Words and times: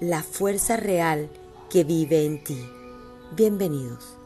la 0.00 0.22
fuerza 0.22 0.78
real 0.78 1.28
que 1.68 1.84
vive 1.84 2.24
en 2.24 2.42
ti. 2.42 2.58
Bienvenidos. 3.36 4.16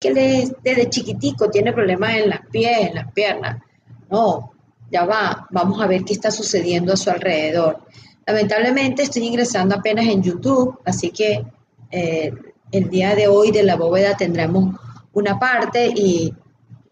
Que 0.00 0.52
desde 0.62 0.90
chiquitico 0.90 1.50
tiene 1.50 1.72
problemas 1.72 2.16
en 2.16 2.30
las 2.30 2.40
pies, 2.46 2.88
en 2.88 2.94
las 2.96 3.12
piernas. 3.12 3.62
No, 4.10 4.52
ya 4.90 5.04
va, 5.04 5.46
vamos 5.50 5.80
a 5.80 5.86
ver 5.86 6.04
qué 6.04 6.12
está 6.12 6.32
sucediendo 6.32 6.92
a 6.92 6.96
su 6.96 7.10
alrededor. 7.10 7.78
Lamentablemente 8.26 9.04
estoy 9.04 9.26
ingresando 9.26 9.76
apenas 9.76 10.06
en 10.06 10.22
YouTube, 10.22 10.80
así 10.84 11.10
que 11.10 11.44
eh, 11.92 12.32
el 12.72 12.90
día 12.90 13.14
de 13.14 13.28
hoy 13.28 13.52
de 13.52 13.62
la 13.62 13.76
bóveda 13.76 14.16
tendremos 14.16 14.74
una 15.12 15.38
parte 15.38 15.86
y, 15.94 16.34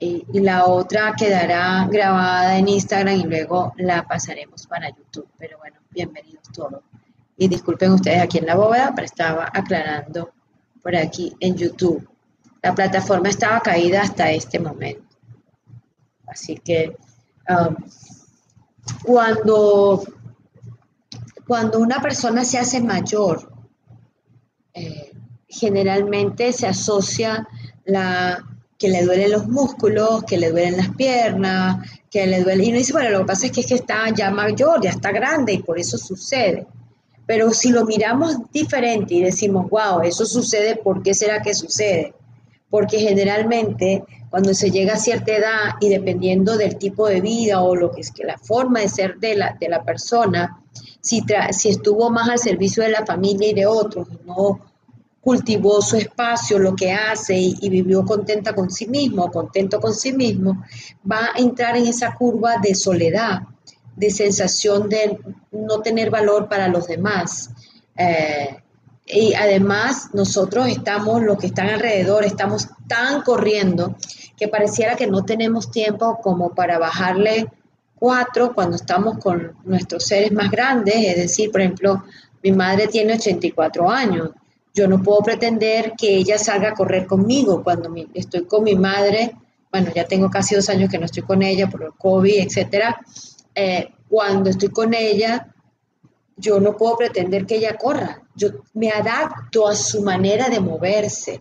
la 0.01 0.67
otra 0.67 1.15
quedará 1.17 1.87
grabada 1.91 2.59
en 2.59 2.69
Instagram 2.69 3.17
y 3.17 3.23
luego 3.25 3.73
la 3.77 4.07
pasaremos 4.07 4.67
para 4.67 4.91
YouTube. 4.91 5.29
Pero 5.39 5.59
bueno, 5.59 5.79
bienvenidos 5.91 6.45
todos. 6.53 6.83
Y 7.37 7.49
disculpen 7.49 7.93
ustedes 7.93 8.21
aquí 8.23 8.39
en 8.39 8.47
la 8.47 8.57
bóveda, 8.57 8.93
pero 8.95 9.05
estaba 9.05 9.51
aclarando 9.53 10.33
por 10.83 10.95
aquí 10.95 11.35
en 11.41 11.57
YouTube. 11.57 12.09
La 12.63 12.75
plataforma 12.75 13.29
estaba 13.29 13.61
caída 13.61 14.03
hasta 14.03 14.31
este 14.31 14.59
momento. 14.59 15.17
Así 16.27 16.57
que 16.57 16.97
um, 17.49 17.77
cuando 19.05 20.03
cuando 21.47 21.79
una 21.79 22.03
persona 22.03 22.45
se 22.45 22.59
hace 22.59 22.81
mayor, 22.83 23.51
eh, 24.75 25.13
generalmente 25.49 26.53
se 26.53 26.67
asocia 26.67 27.49
la 27.87 28.45
que 28.79 28.89
le 28.89 29.05
duelen 29.05 29.33
los 29.33 29.49
músculos, 29.49 30.23
que 30.25 30.39
le 30.39 30.51
duelen 30.51 30.77
las 30.77 30.91
piernas, 30.91 31.79
que 32.11 32.27
le 32.27 32.43
duele. 32.43 32.65
Y 32.65 32.69
uno 32.69 32.79
dice, 32.79 32.93
bueno, 32.93 33.11
lo 33.11 33.19
que 33.21 33.25
pasa 33.27 33.47
es 33.47 33.53
que, 33.53 33.61
es 33.63 33.67
que 33.67 33.75
está 33.75 34.09
ya 34.15 34.31
mayor, 34.31 34.81
ya 34.81 34.91
está 34.91 35.11
grande 35.11 35.55
y 35.55 35.63
por 35.63 35.79
eso 35.79 35.99
sucede. 35.99 36.67
Pero 37.27 37.51
si 37.51 37.71
lo 37.71 37.85
miramos 37.85 38.37
diferente 38.53 39.15
y 39.15 39.23
decimos, 39.23 39.69
wow, 39.69 40.01
eso 40.03 40.25
sucede, 40.25 40.77
¿por 40.77 41.03
qué 41.03 41.13
será 41.13 41.43
que 41.43 41.55
sucede? 41.55 42.15
Porque 42.71 42.99
generalmente 43.01 44.05
cuando 44.31 44.55
se 44.55 44.71
llega 44.71 44.95
a 44.95 44.99
cierta 44.99 45.33
edad 45.33 45.75
y 45.81 45.89
dependiendo 45.89 46.57
del 46.57 46.77
tipo 46.77 47.09
de 47.09 47.21
vida 47.21 47.61
o 47.61 47.75
lo 47.75 47.91
que 47.91 48.03
es 48.03 48.13
que 48.13 48.25
la 48.25 48.39
forma 48.39 48.81
de 48.81 48.89
ser 48.89 49.19
de 49.19 49.35
la, 49.37 49.57
de 49.59 49.69
la 49.69 49.83
persona, 49.83 50.63
si, 51.01 51.23
si 51.51 51.69
estuvo 51.71 52.11
más 52.11 52.29
al 52.29 52.39
servicio 52.39 52.83
de 52.83 52.91
la 52.91 53.05
familia 53.05 53.49
y 53.51 53.55
de 53.55 53.67
otros, 53.67 54.07
no 54.25 54.61
cultivó 55.29 55.83
su 55.83 55.99
espacio, 55.99 56.59
lo 56.59 56.75
que 56.75 56.91
hace 56.91 57.37
y, 57.37 57.69
vivió 57.69 58.03
contenta 58.03 58.55
con 58.55 58.71
sí 58.71 58.87
mismo, 58.87 59.31
contento 59.31 59.79
con 59.79 59.93
sí 59.93 60.11
mismo, 60.11 60.65
va 61.05 61.33
a 61.35 61.39
entrar 61.39 61.77
en 61.77 61.87
esa 61.87 62.15
curva 62.15 62.57
de 62.63 62.75
soledad, 62.75 63.43
de 63.95 64.09
sensación 64.09 64.89
de 64.89 65.19
no 65.53 65.83
tener 65.83 66.09
valor 66.09 66.49
para 66.49 66.69
los 66.69 66.87
demás. 66.87 67.51
Eh, 67.95 68.57
y 69.05 69.35
además 69.35 70.09
nosotros 70.15 70.67
estamos, 70.67 71.21
los 71.21 71.37
que 71.37 71.49
están 71.49 71.69
alrededor, 71.69 72.25
estamos 72.25 72.67
tan 72.87 73.21
corriendo 73.21 73.97
que 74.35 74.49
pareciera 74.49 74.97
que 74.97 75.09
no 75.09 75.27
tenemos 75.27 75.71
tiempo 75.71 76.21
como 76.23 76.55
para 76.55 76.79
bajarle 76.79 77.49
cuatro 77.97 78.55
cuando 78.55 78.77
estamos 78.77 79.19
con 79.19 79.53
nuestros 79.65 80.07
seres 80.07 80.33
más 80.33 80.51
grandes, 80.51 80.95
es 80.97 81.17
decir, 81.17 81.51
por 81.51 81.61
ejemplo, 81.61 82.03
mi 82.43 82.51
madre 82.53 82.87
tiene 82.87 83.13
84 83.13 83.91
años, 83.91 84.31
yo 84.75 84.87
no 84.87 85.03
puedo 85.03 85.21
pretender 85.21 85.93
que 85.99 86.17
ella 86.17 86.39
salga 86.39 86.71
a 86.71 86.75
correr 86.75 87.07
conmigo 87.07 87.63
cuando 87.63 87.93
estoy 88.15 88.45
con 88.45 88.65
mi 88.65 88.75
madre, 88.75 89.35
bueno, 89.71 89.91
ya 89.95 90.05
tengo 90.05 90.31
casi 90.31 90.55
dos 90.55 90.69
años 90.69 90.91
que 90.91 90.99
no 90.99 91.07
estoy 91.07 91.23
con 91.23 91.43
ella 91.43 91.69
por 91.69 91.83
el 91.83 91.93
COVID, 91.93 92.41
etcétera, 92.41 93.01
eh, 93.55 93.89
cuando 94.09 94.51
estoy 94.51 94.71
con 94.71 94.95
ella, 94.95 95.55
yo 96.37 96.61
no 96.61 96.77
puedo 96.77 96.97
pretender 96.97 97.45
que 97.45 97.57
ella 97.57 97.77
corra, 97.77 98.23
yo 98.35 98.49
me 98.75 98.91
adapto 98.91 99.67
a 99.67 99.75
su 99.75 100.03
manera 100.03 100.49
de 100.49 100.61
moverse, 100.61 101.41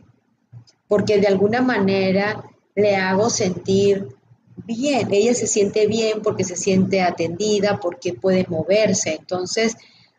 porque 0.87 1.19
de 1.19 1.27
alguna 1.27 1.61
manera 1.61 2.43
le 2.75 2.95
hago 2.95 3.29
sentir 3.29 4.07
bien, 4.55 5.07
ella 5.11 5.33
se 5.33 5.47
siente 5.47 5.87
bien 5.87 6.21
porque 6.21 6.43
se 6.43 6.55
siente 6.55 7.01
atendida, 7.01 7.79
porque 7.79 8.13
puede 8.13 8.45
moverse. 8.49 9.15
Entonces, 9.19 9.75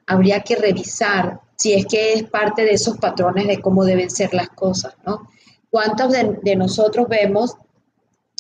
habría 0.06 0.40
que 0.40 0.56
revisar 0.56 1.40
si 1.58 1.72
es 1.72 1.86
que 1.86 2.14
es 2.14 2.22
parte 2.22 2.62
de 2.62 2.74
esos 2.74 2.98
patrones 2.98 3.48
de 3.48 3.60
cómo 3.60 3.84
deben 3.84 4.10
ser 4.10 4.32
las 4.32 4.48
cosas, 4.50 4.94
¿no? 5.04 5.28
¿Cuántos 5.70 6.12
de, 6.12 6.56
nosotros 6.56 7.08
vemos 7.08 7.56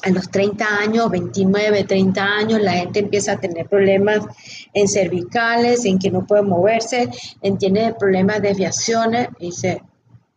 a 0.02 0.10
los 0.10 0.30
30 0.30 0.64
años, 0.64 1.10
29, 1.10 1.84
30 1.84 2.22
años, 2.22 2.62
la 2.62 2.72
gente 2.72 3.00
empieza 3.00 3.32
a 3.32 3.40
tener 3.40 3.68
problemas 3.68 4.24
en 4.72 4.86
cervicales, 4.86 5.84
en 5.84 5.98
que 5.98 6.12
no 6.12 6.26
puede 6.26 6.42
moverse, 6.42 7.10
en 7.42 7.58
tiene 7.58 7.92
problemas 7.94 8.40
de 8.40 8.48
desviaciones, 8.48 9.28
y 9.40 9.46
dice, 9.46 9.82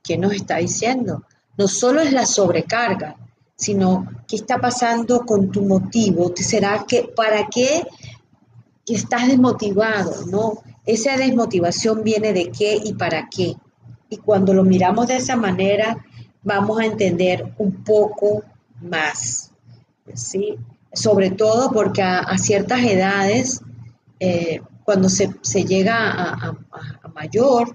¿qué 0.04 0.18
nos 0.18 0.34
está 0.34 0.58
diciendo? 0.58 1.24
No 1.58 1.68
solo 1.68 2.02
es 2.02 2.12
la 2.12 2.26
sobrecarga, 2.26 3.16
sino 3.56 4.08
qué 4.28 4.38
está 4.38 4.58
pasando 4.58 5.20
con 5.24 5.52
tu 5.52 5.62
motivo. 5.62 6.34
¿Será 6.36 6.84
que 6.88 7.04
para 7.16 7.48
qué 7.48 7.84
estás 8.88 9.28
desmotivado? 9.28 10.26
¿No? 10.26 10.64
Esa 10.92 11.18
desmotivación 11.18 12.04
viene 12.04 12.34
de 12.34 12.52
qué 12.52 12.80
y 12.84 12.94
para 12.94 13.28
qué. 13.30 13.56
Y 14.10 14.18
cuando 14.18 14.54
lo 14.54 14.64
miramos 14.64 15.08
de 15.08 15.18
esa 15.18 15.36
manera, 15.36 16.04
vamos 16.44 16.80
a 16.80 16.86
entender 16.86 17.54
un 17.58 17.84
poco 17.84 18.44
más. 18.82 19.52
¿sí? 20.14 20.58
Sobre 20.94 21.32
todo 21.32 21.72
porque 21.72 22.02
a, 22.02 22.38
ciertas 22.38 22.82
edades, 22.84 23.62
eh, 24.20 24.62
cuando 24.84 25.08
se, 25.10 25.30
llega 25.64 26.12
a, 26.12 26.58
a 27.04 27.08
mayor, 27.16 27.74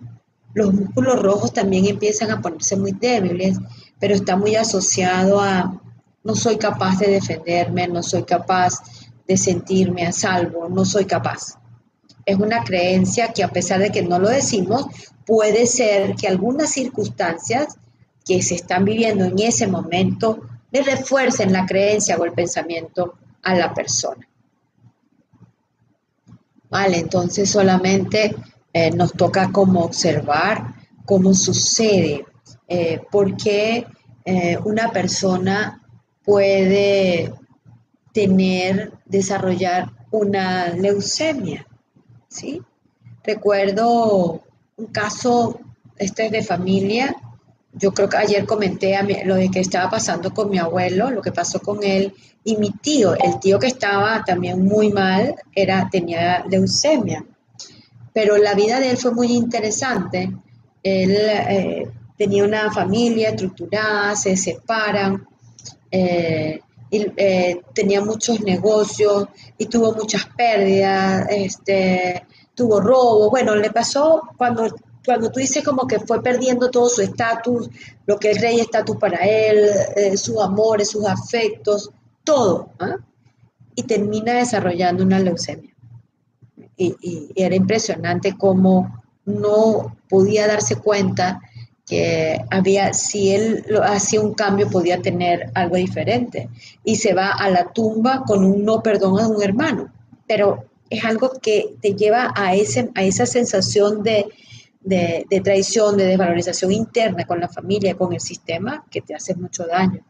los 0.54 0.72
músculos 0.74 1.22
rojos 1.22 1.52
también 1.52 1.86
empiezan 1.86 2.30
a 2.30 2.40
ponerse 2.40 2.76
muy 2.76 2.92
débiles 2.92 3.58
pero 3.98 4.14
está 4.14 4.36
muy 4.36 4.56
asociado 4.56 5.40
a 5.40 5.80
no 6.24 6.34
soy 6.34 6.56
capaz 6.56 6.98
de 6.98 7.10
defenderme, 7.10 7.86
no 7.86 8.02
soy 8.02 8.24
capaz 8.24 8.82
de 9.26 9.36
sentirme 9.36 10.06
a 10.06 10.12
salvo, 10.12 10.68
no 10.68 10.84
soy 10.84 11.04
capaz. 11.04 11.58
Es 12.26 12.36
una 12.36 12.64
creencia 12.64 13.32
que 13.32 13.42
a 13.42 13.48
pesar 13.48 13.80
de 13.80 13.90
que 13.90 14.02
no 14.02 14.18
lo 14.18 14.28
decimos, 14.28 14.86
puede 15.24 15.66
ser 15.66 16.14
que 16.16 16.28
algunas 16.28 16.70
circunstancias 16.70 17.78
que 18.24 18.42
se 18.42 18.56
están 18.56 18.84
viviendo 18.84 19.24
en 19.24 19.38
ese 19.38 19.66
momento 19.68 20.40
le 20.72 20.82
refuercen 20.82 21.52
la 21.52 21.64
creencia 21.64 22.16
o 22.16 22.24
el 22.24 22.32
pensamiento 22.32 23.14
a 23.42 23.54
la 23.54 23.72
persona. 23.72 24.28
Vale, 26.68 26.98
entonces 26.98 27.48
solamente 27.48 28.34
eh, 28.72 28.90
nos 28.90 29.12
toca 29.12 29.52
como 29.52 29.80
observar 29.84 30.74
cómo 31.04 31.32
sucede 31.32 32.26
eh, 32.68 33.00
porque 33.10 33.86
eh, 34.24 34.58
una 34.64 34.90
persona 34.90 35.80
puede 36.24 37.32
tener, 38.12 38.92
desarrollar 39.04 39.92
una 40.10 40.68
leucemia, 40.70 41.64
¿sí? 42.36 42.62
Recuerdo 43.24 44.42
un 44.76 44.86
caso, 44.86 45.58
este 45.96 46.26
es 46.26 46.32
de 46.32 46.42
familia, 46.42 47.16
yo 47.72 47.92
creo 47.92 48.08
que 48.08 48.16
ayer 48.16 48.46
comenté 48.46 48.96
a 48.96 49.02
lo 49.02 49.34
de 49.34 49.50
que 49.50 49.60
estaba 49.60 49.90
pasando 49.90 50.32
con 50.32 50.48
mi 50.48 50.58
abuelo, 50.58 51.10
lo 51.10 51.22
que 51.22 51.32
pasó 51.32 51.60
con 51.60 51.82
él 51.82 52.14
y 52.44 52.56
mi 52.56 52.70
tío, 52.70 53.14
el 53.14 53.38
tío 53.40 53.58
que 53.58 53.66
estaba 53.66 54.22
también 54.24 54.64
muy 54.64 54.92
mal, 54.92 55.34
era, 55.54 55.88
tenía 55.90 56.44
leucemia. 56.48 57.24
Pero 58.12 58.38
la 58.38 58.54
vida 58.54 58.80
de 58.80 58.90
él 58.90 58.96
fue 58.96 59.12
muy 59.12 59.32
interesante. 59.32 60.32
Él 60.82 61.16
eh, 61.18 61.90
tenía 62.16 62.44
una 62.44 62.70
familia 62.70 63.30
estructurada, 63.30 64.14
se 64.16 64.36
separan, 64.36 65.26
eh, 65.90 66.60
y, 66.90 67.06
eh, 67.16 67.60
tenía 67.74 68.00
muchos 68.00 68.40
negocios 68.40 69.28
y 69.58 69.66
tuvo 69.66 69.94
muchas 69.94 70.26
pérdidas, 70.36 71.26
este, 71.30 72.26
tuvo 72.54 72.80
robo, 72.80 73.30
bueno, 73.30 73.54
le 73.56 73.70
pasó 73.70 74.22
cuando, 74.36 74.74
cuando 75.04 75.30
tú 75.30 75.40
dices 75.40 75.64
como 75.64 75.86
que 75.86 76.00
fue 76.00 76.22
perdiendo 76.22 76.70
todo 76.70 76.88
su 76.88 77.02
estatus, 77.02 77.68
lo 78.06 78.18
que 78.18 78.30
es 78.30 78.40
rey 78.40 78.60
estatus 78.60 78.96
para 78.96 79.18
él, 79.18 79.68
eh, 79.96 80.16
sus 80.16 80.40
amores, 80.40 80.90
sus 80.90 81.06
afectos, 81.06 81.90
todo, 82.24 82.70
¿ah? 82.78 82.96
y 83.74 83.82
termina 83.82 84.34
desarrollando 84.34 85.04
una 85.04 85.18
leucemia. 85.18 85.72
y, 86.78 87.32
era 87.34 87.54
impresionante 87.54 88.36
cómo 88.36 89.02
no 89.24 89.96
podía 90.08 90.46
darse 90.46 90.76
cuenta 90.76 91.40
que 91.86 92.44
había, 92.50 92.92
si 92.92 93.32
él 93.32 93.64
hacía 93.84 94.20
un 94.20 94.34
cambio, 94.34 94.68
podía 94.68 95.00
tener 95.00 95.50
algo 95.54 95.76
diferente. 95.76 96.48
Y 96.84 96.96
se 96.96 97.14
va 97.14 97.30
a 97.30 97.48
la 97.48 97.72
tumba 97.72 98.24
con 98.26 98.44
un 98.44 98.64
no 98.64 98.82
perdón 98.82 99.20
a 99.20 99.28
un 99.28 99.42
hermano. 99.42 99.92
Pero 100.26 100.64
es 100.90 101.04
algo 101.04 101.30
que 101.40 101.76
te 101.80 101.94
lleva 101.94 102.32
a, 102.34 102.54
ese, 102.54 102.90
a 102.96 103.04
esa 103.04 103.24
sensación 103.24 104.02
de, 104.02 104.26
de, 104.80 105.40
traición, 105.42 105.96
de 105.96 106.06
desvalorización 106.06 106.72
interna 106.72 107.24
con 107.24 107.38
la 107.40 107.48
familia, 107.48 107.96
con 107.96 108.12
el 108.12 108.20
sistema, 108.20 108.84
que 108.90 109.00
te 109.00 109.14
hace 109.14 109.36
mucho 109.36 109.64
daño. 109.66 110.04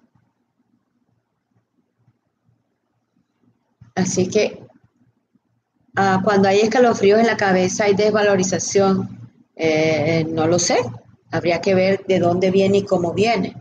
Así 3.95 4.29
que 4.29 4.63
ah, 5.95 6.21
cuando 6.25 6.49
hay 6.49 6.61
escalofríos 6.61 7.21
en 7.21 7.27
la 7.27 7.37
cabeza, 7.37 7.85
hay 7.85 7.95
desvalorización, 7.95 9.31
eh, 9.57 10.27
no 10.29 10.47
lo 10.47 10.59
sé. 10.59 10.77
Habría 11.37 11.61
que 11.61 11.75
ver 11.75 12.05
de 12.07 12.19
dónde 12.19 12.51
viene 12.51 12.79
y 12.79 12.85
cómo 12.85 13.13
viene. 13.13 13.55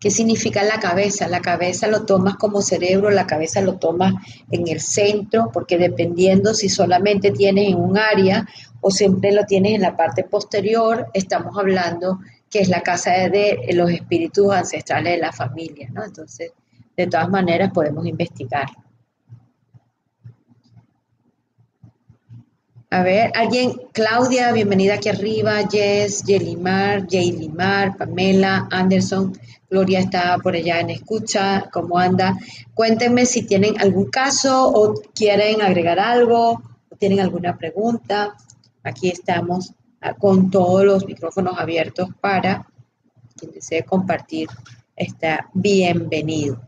¿Qué 0.00 0.10
significa 0.10 0.62
la 0.62 0.80
cabeza? 0.80 1.28
La 1.28 1.40
cabeza 1.40 1.86
lo 1.86 2.06
tomas 2.06 2.36
como 2.36 2.62
cerebro, 2.62 3.10
la 3.10 3.26
cabeza 3.26 3.60
lo 3.60 3.76
tomas 3.76 4.14
en 4.50 4.66
el 4.66 4.80
centro, 4.80 5.50
porque 5.52 5.76
dependiendo 5.76 6.54
si 6.54 6.70
solamente 6.70 7.30
tienes 7.32 7.68
en 7.68 7.76
un 7.76 7.98
área 7.98 8.48
o 8.80 8.90
siempre 8.90 9.30
lo 9.30 9.44
tienes 9.44 9.74
en 9.74 9.82
la 9.82 9.96
parte 9.96 10.24
posterior, 10.24 11.08
estamos 11.12 11.56
hablando 11.58 12.20
que 12.48 12.60
es 12.60 12.68
la 12.68 12.80
casa 12.80 13.10
de 13.28 13.58
los 13.74 13.90
espíritus 13.90 14.52
ancestrales 14.52 15.12
de 15.12 15.18
la 15.18 15.32
familia, 15.32 15.88
¿no? 15.92 16.02
Entonces, 16.02 16.52
de 16.96 17.06
todas 17.06 17.28
maneras 17.28 17.70
podemos 17.72 18.06
investigar. 18.06 18.66
A 22.92 23.04
ver, 23.04 23.30
alguien, 23.36 23.74
Claudia, 23.92 24.50
bienvenida 24.50 24.94
aquí 24.94 25.10
arriba, 25.10 25.60
Jess, 25.70 26.24
Yelimar, 26.24 27.06
Limar, 27.08 27.96
Pamela, 27.96 28.66
Anderson, 28.68 29.32
Gloria 29.70 30.00
está 30.00 30.36
por 30.38 30.56
allá 30.56 30.80
en 30.80 30.90
escucha, 30.90 31.70
¿cómo 31.72 31.96
anda? 31.96 32.36
Cuéntenme 32.74 33.26
si 33.26 33.46
tienen 33.46 33.80
algún 33.80 34.10
caso 34.10 34.68
o 34.68 34.94
quieren 35.14 35.62
agregar 35.62 36.00
algo, 36.00 36.60
o 36.88 36.96
tienen 36.96 37.20
alguna 37.20 37.56
pregunta. 37.56 38.34
Aquí 38.82 39.08
estamos 39.08 39.72
ah, 40.00 40.14
con 40.14 40.50
todos 40.50 40.84
los 40.84 41.06
micrófonos 41.06 41.56
abiertos 41.60 42.08
para 42.20 42.66
quien 43.36 43.52
desee 43.52 43.84
compartir, 43.84 44.48
está 44.96 45.48
bienvenido. 45.54 46.60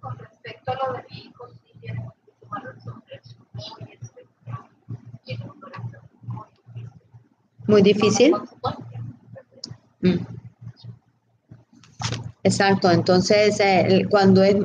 Con 0.00 0.16
respecto 0.16 0.72
a 0.72 0.86
lo 0.86 0.92
de 0.94 1.04
mi 1.10 1.18
hijo, 1.18 1.48
muy 7.66 7.82
difícil. 7.82 8.34
Mm. 10.00 10.18
Exacto, 12.42 12.90
entonces 12.90 13.58
eh, 13.60 14.06
cuando 14.10 14.42
es, 14.42 14.56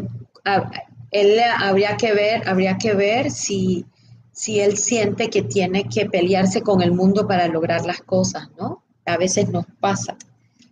él 1.12 1.40
habría 1.57 1.98
que 1.98 2.13
ver, 2.13 2.48
habría 2.48 2.78
que 2.78 2.94
ver 2.94 3.31
si, 3.31 3.86
si 4.31 4.60
él 4.60 4.78
siente 4.78 5.30
que 5.30 5.44
tiene 5.44 5.86
que 5.88 6.06
pelearse 6.06 6.62
con 6.62 6.81
el 6.81 6.92
mundo 6.92 7.28
para 7.28 7.48
lograr 7.48 7.86
las 7.86 8.01
cosas, 8.01 8.50
¿no? 8.57 8.84
A 9.06 9.18
veces 9.18 9.50
nos 9.50 9.66
pasa, 9.80 10.18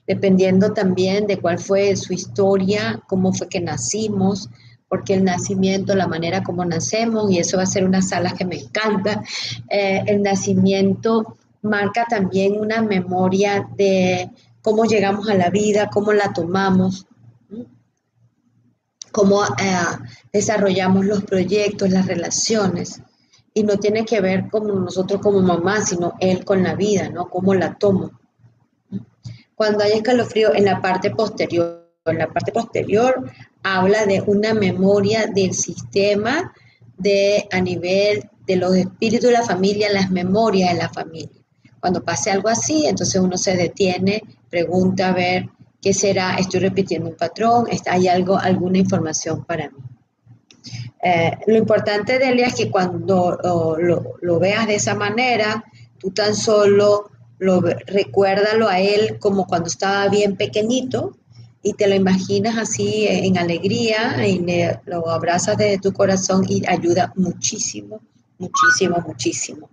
dependiendo 0.05 0.73
también 0.73 1.27
de 1.27 1.39
cuál 1.39 1.59
fue 1.59 1.95
su 1.95 2.13
historia, 2.13 3.01
cómo 3.07 3.33
fue 3.33 3.47
que 3.47 3.61
nacimos, 3.61 4.49
porque 4.89 5.15
el 5.15 5.23
nacimiento, 5.23 5.95
la 5.95 6.07
manera 6.07 6.43
como 6.43 6.63
nacemos, 6.65 7.31
y 7.31 7.39
eso 7.39 7.57
va 7.57 7.63
a 7.63 7.67
ser 7.67 7.83
una 7.83 8.01
sala 8.01 8.33
que 8.33 8.45
me 8.45 8.57
encanta, 8.57 9.23
eh, 9.69 10.03
el 10.05 10.21
nacimiento 10.21 11.37
marca 11.67 12.05
también 12.09 12.59
una 12.59 12.81
memoria 12.81 13.67
de 13.75 14.31
cómo 14.61 14.85
llegamos 14.85 15.29
a 15.29 15.35
la 15.35 15.49
vida, 15.49 15.89
cómo 15.89 16.13
la 16.13 16.33
tomamos, 16.33 17.05
cómo 19.11 19.43
eh, 19.43 19.47
desarrollamos 20.31 21.05
los 21.05 21.23
proyectos, 21.23 21.89
las 21.89 22.05
relaciones. 22.05 23.01
Y 23.53 23.63
no 23.63 23.77
tiene 23.77 24.05
que 24.05 24.21
ver 24.21 24.49
como 24.49 24.73
nosotros 24.73 25.21
como 25.21 25.41
mamá, 25.41 25.81
sino 25.81 26.13
él 26.19 26.45
con 26.45 26.61
la 26.63 26.75
vida, 26.75 27.09
¿no? 27.09 27.29
Cómo 27.29 27.55
la 27.55 27.75
tomo. 27.75 28.11
Cuando 29.55 29.83
hay 29.83 29.93
escalofrío 29.93 30.53
en 30.53 30.65
la 30.65 30.81
parte 30.81 31.09
posterior, 31.09 31.89
en 32.05 32.19
la 32.19 32.27
parte 32.27 32.51
posterior 32.51 33.31
habla 33.63 34.05
de 34.05 34.21
una 34.21 34.53
memoria 34.53 35.25
del 35.25 35.53
sistema 35.53 36.53
de 36.97 37.47
a 37.51 37.59
nivel 37.59 38.29
de 38.45 38.55
los 38.55 38.75
espíritus 38.75 39.29
de 39.29 39.33
la 39.33 39.43
familia, 39.43 39.91
las 39.91 40.09
memorias 40.09 40.73
de 40.73 40.77
la 40.77 40.89
familia. 40.89 41.36
Cuando 41.79 42.03
pase 42.03 42.31
algo 42.31 42.49
así, 42.49 42.85
entonces 42.85 43.21
uno 43.21 43.37
se 43.37 43.55
detiene, 43.55 44.21
pregunta 44.49 45.09
a 45.09 45.13
ver 45.13 45.49
qué 45.81 45.93
será, 45.93 46.35
estoy 46.35 46.61
repitiendo 46.61 47.09
un 47.09 47.15
patrón, 47.15 47.65
hay 47.85 48.07
algo, 48.07 48.37
alguna 48.37 48.77
información 48.77 49.45
para 49.45 49.69
mí. 49.69 49.77
Eh, 51.03 51.37
lo 51.47 51.57
importante, 51.57 52.17
Delia, 52.17 52.47
es 52.47 52.55
que 52.55 52.71
cuando 52.71 53.37
lo, 53.41 54.17
lo, 54.21 54.39
veas 54.39 54.67
de 54.67 54.75
esa 54.75 54.95
manera, 54.95 55.63
tú 55.99 56.11
tan 56.11 56.35
solo 56.35 57.11
lo, 57.39 57.61
recuérdalo 57.61 58.67
a 58.67 58.79
él 58.79 59.19
como 59.19 59.45
cuando 59.45 59.67
estaba 59.67 60.07
bien 60.09 60.35
pequeñito, 60.35 61.15
y 61.63 61.73
te 61.73 61.87
lo 61.87 61.95
imaginas 61.95 62.57
así 62.57 63.07
en 63.07 63.37
alegría 63.37 64.25
y 64.25 64.41
lo 64.85 65.09
abrazas 65.09 65.57
desde 65.57 65.79
tu 65.79 65.91
corazón 65.91 66.45
y 66.47 66.65
ayuda 66.65 67.11
muchísimo, 67.15 67.99
muchísimo, 68.37 69.03
muchísimo. 69.05 69.69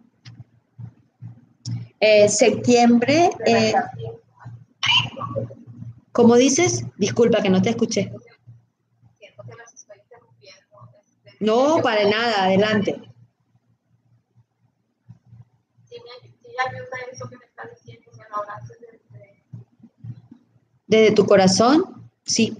Eh, 2.06 2.28
septiembre, 2.28 3.30
eh, 3.46 3.72
¿cómo 6.12 6.34
dices? 6.36 6.84
Disculpa 6.98 7.40
que 7.40 7.48
no 7.48 7.62
te 7.62 7.70
escuché. 7.70 8.12
No, 11.40 11.80
para 11.82 12.06
nada, 12.06 12.44
adelante. 12.44 13.00
desde 20.86 21.14
tu 21.14 21.24
corazón, 21.24 22.06
sí. 22.24 22.56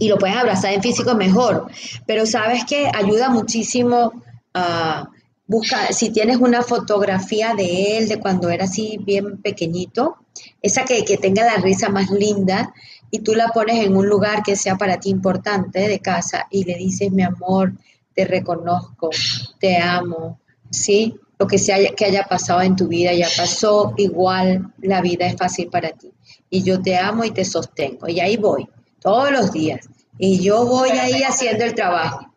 Y 0.00 0.08
lo 0.08 0.18
puedes 0.18 0.36
abrazar 0.36 0.72
en 0.72 0.82
físico 0.82 1.14
mejor. 1.14 1.70
Pero 2.06 2.26
sabes 2.26 2.64
que 2.64 2.90
ayuda 2.92 3.30
muchísimo 3.30 4.20
a 4.52 5.08
buscar, 5.48 5.92
si 5.92 6.10
tienes 6.10 6.36
una 6.36 6.62
fotografía 6.62 7.54
de 7.54 7.98
él 7.98 8.08
de 8.08 8.20
cuando 8.20 8.48
era 8.50 8.64
así 8.64 8.98
bien 9.04 9.38
pequeñito, 9.42 10.16
esa 10.62 10.84
que, 10.84 11.04
que 11.04 11.16
tenga 11.16 11.44
la 11.44 11.56
risa 11.56 11.88
más 11.88 12.10
linda, 12.10 12.72
y 13.10 13.20
tú 13.20 13.34
la 13.34 13.48
pones 13.48 13.84
en 13.84 13.96
un 13.96 14.06
lugar 14.06 14.42
que 14.42 14.54
sea 14.54 14.76
para 14.76 15.00
ti 15.00 15.10
importante 15.10 15.88
de 15.88 15.98
casa 15.98 16.46
y 16.50 16.64
le 16.64 16.76
dices, 16.76 17.10
mi 17.10 17.22
amor, 17.22 17.72
te 18.14 18.26
reconozco, 18.26 19.10
te 19.58 19.78
amo, 19.78 20.38
¿sí? 20.70 21.14
Lo 21.38 21.46
que 21.46 21.58
sea 21.58 21.78
que 21.94 22.04
haya 22.04 22.24
pasado 22.24 22.60
en 22.60 22.76
tu 22.76 22.86
vida 22.86 23.12
ya 23.14 23.28
pasó, 23.34 23.94
igual 23.96 24.74
la 24.78 25.00
vida 25.00 25.26
es 25.26 25.36
fácil 25.36 25.68
para 25.68 25.90
ti 25.90 26.12
y 26.50 26.62
yo 26.62 26.80
te 26.80 26.96
amo 26.96 27.24
y 27.24 27.30
te 27.30 27.44
sostengo. 27.44 28.08
Y 28.08 28.20
ahí 28.20 28.36
voy, 28.36 28.68
todos 29.00 29.30
los 29.30 29.52
días. 29.52 29.88
Y 30.18 30.40
yo 30.40 30.66
voy 30.66 30.90
ahí 30.90 31.22
haciendo 31.22 31.64
el 31.64 31.74
trabajo. 31.74 32.27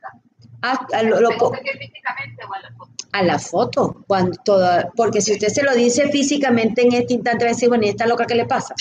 A, 0.62 0.88
a, 0.94 1.04
lo, 1.04 1.18
a 3.12 3.24
la 3.24 3.40
foto, 3.40 4.04
cuando 4.08 4.38
toda, 4.44 4.92
porque 4.96 5.22
si 5.22 5.34
usted 5.34 5.48
se 5.50 5.64
lo 5.64 5.74
dice 5.74 6.10
físicamente 6.10 6.84
en 6.84 6.94
este 6.94 7.16
instante, 7.16 7.46
va 7.46 7.52
a 7.52 7.54
decir, 7.54 7.70
bueno, 7.70 7.86
¿y 7.86 7.90
esta 7.90 8.06
loca 8.06 8.26
qué 8.26 8.36
le 8.36 8.46
pasa? 8.46 8.76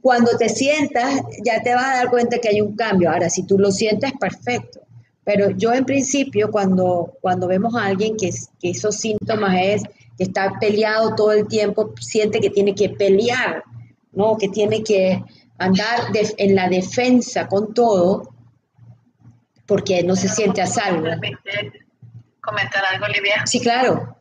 Cuando 0.00 0.36
te 0.38 0.48
sientas, 0.48 1.20
ya 1.44 1.62
te 1.62 1.74
vas 1.74 1.84
a 1.84 1.96
dar 1.96 2.10
cuenta 2.10 2.38
que 2.38 2.48
hay 2.48 2.60
un 2.60 2.74
cambio. 2.74 3.10
Ahora, 3.10 3.28
si 3.28 3.42
tú 3.42 3.58
lo 3.58 3.70
sientes, 3.70 4.12
perfecto. 4.18 4.80
Pero 5.24 5.50
yo 5.50 5.72
en 5.72 5.84
principio, 5.84 6.50
cuando, 6.50 7.12
cuando 7.20 7.46
vemos 7.46 7.74
a 7.76 7.84
alguien 7.84 8.16
que, 8.16 8.30
que 8.58 8.70
esos 8.70 8.96
síntomas 8.96 9.56
es 9.60 9.82
que 10.16 10.24
está 10.24 10.58
peleado 10.58 11.14
todo 11.14 11.32
el 11.32 11.46
tiempo, 11.46 11.92
siente 12.00 12.40
que 12.40 12.50
tiene 12.50 12.74
que 12.74 12.88
pelear, 12.88 13.62
¿no? 14.12 14.36
Que 14.38 14.48
tiene 14.48 14.82
que 14.82 15.22
andar 15.58 16.06
en 16.14 16.54
la 16.54 16.68
defensa 16.68 17.46
con 17.46 17.74
todo, 17.74 18.29
porque 19.70 20.02
no 20.02 20.16
se 20.16 20.28
siente 20.28 20.60
a 20.60 20.66
salvo. 20.66 21.06
comentar 22.40 22.84
algo, 22.86 23.04
Olivia? 23.04 23.46
Sí, 23.46 23.60
claro. 23.60 24.16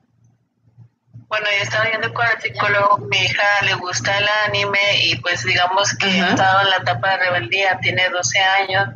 Bueno, 1.28 1.48
yo 1.58 1.64
estaba 1.64 1.86
viendo 1.86 2.14
con 2.14 2.24
el 2.28 2.40
psicólogo, 2.40 3.00
mi 3.00 3.18
hija 3.18 3.44
le 3.64 3.74
gusta 3.74 4.16
el 4.20 4.28
anime 4.46 4.80
y 5.06 5.16
pues 5.16 5.44
digamos 5.44 5.96
que 5.98 6.06
ha 6.06 6.30
estado 6.30 6.62
en 6.62 6.70
la 6.70 6.76
etapa 6.78 7.10
de 7.10 7.18
rebeldía, 7.18 7.80
tiene 7.80 8.10
12 8.10 8.40
años 8.40 8.90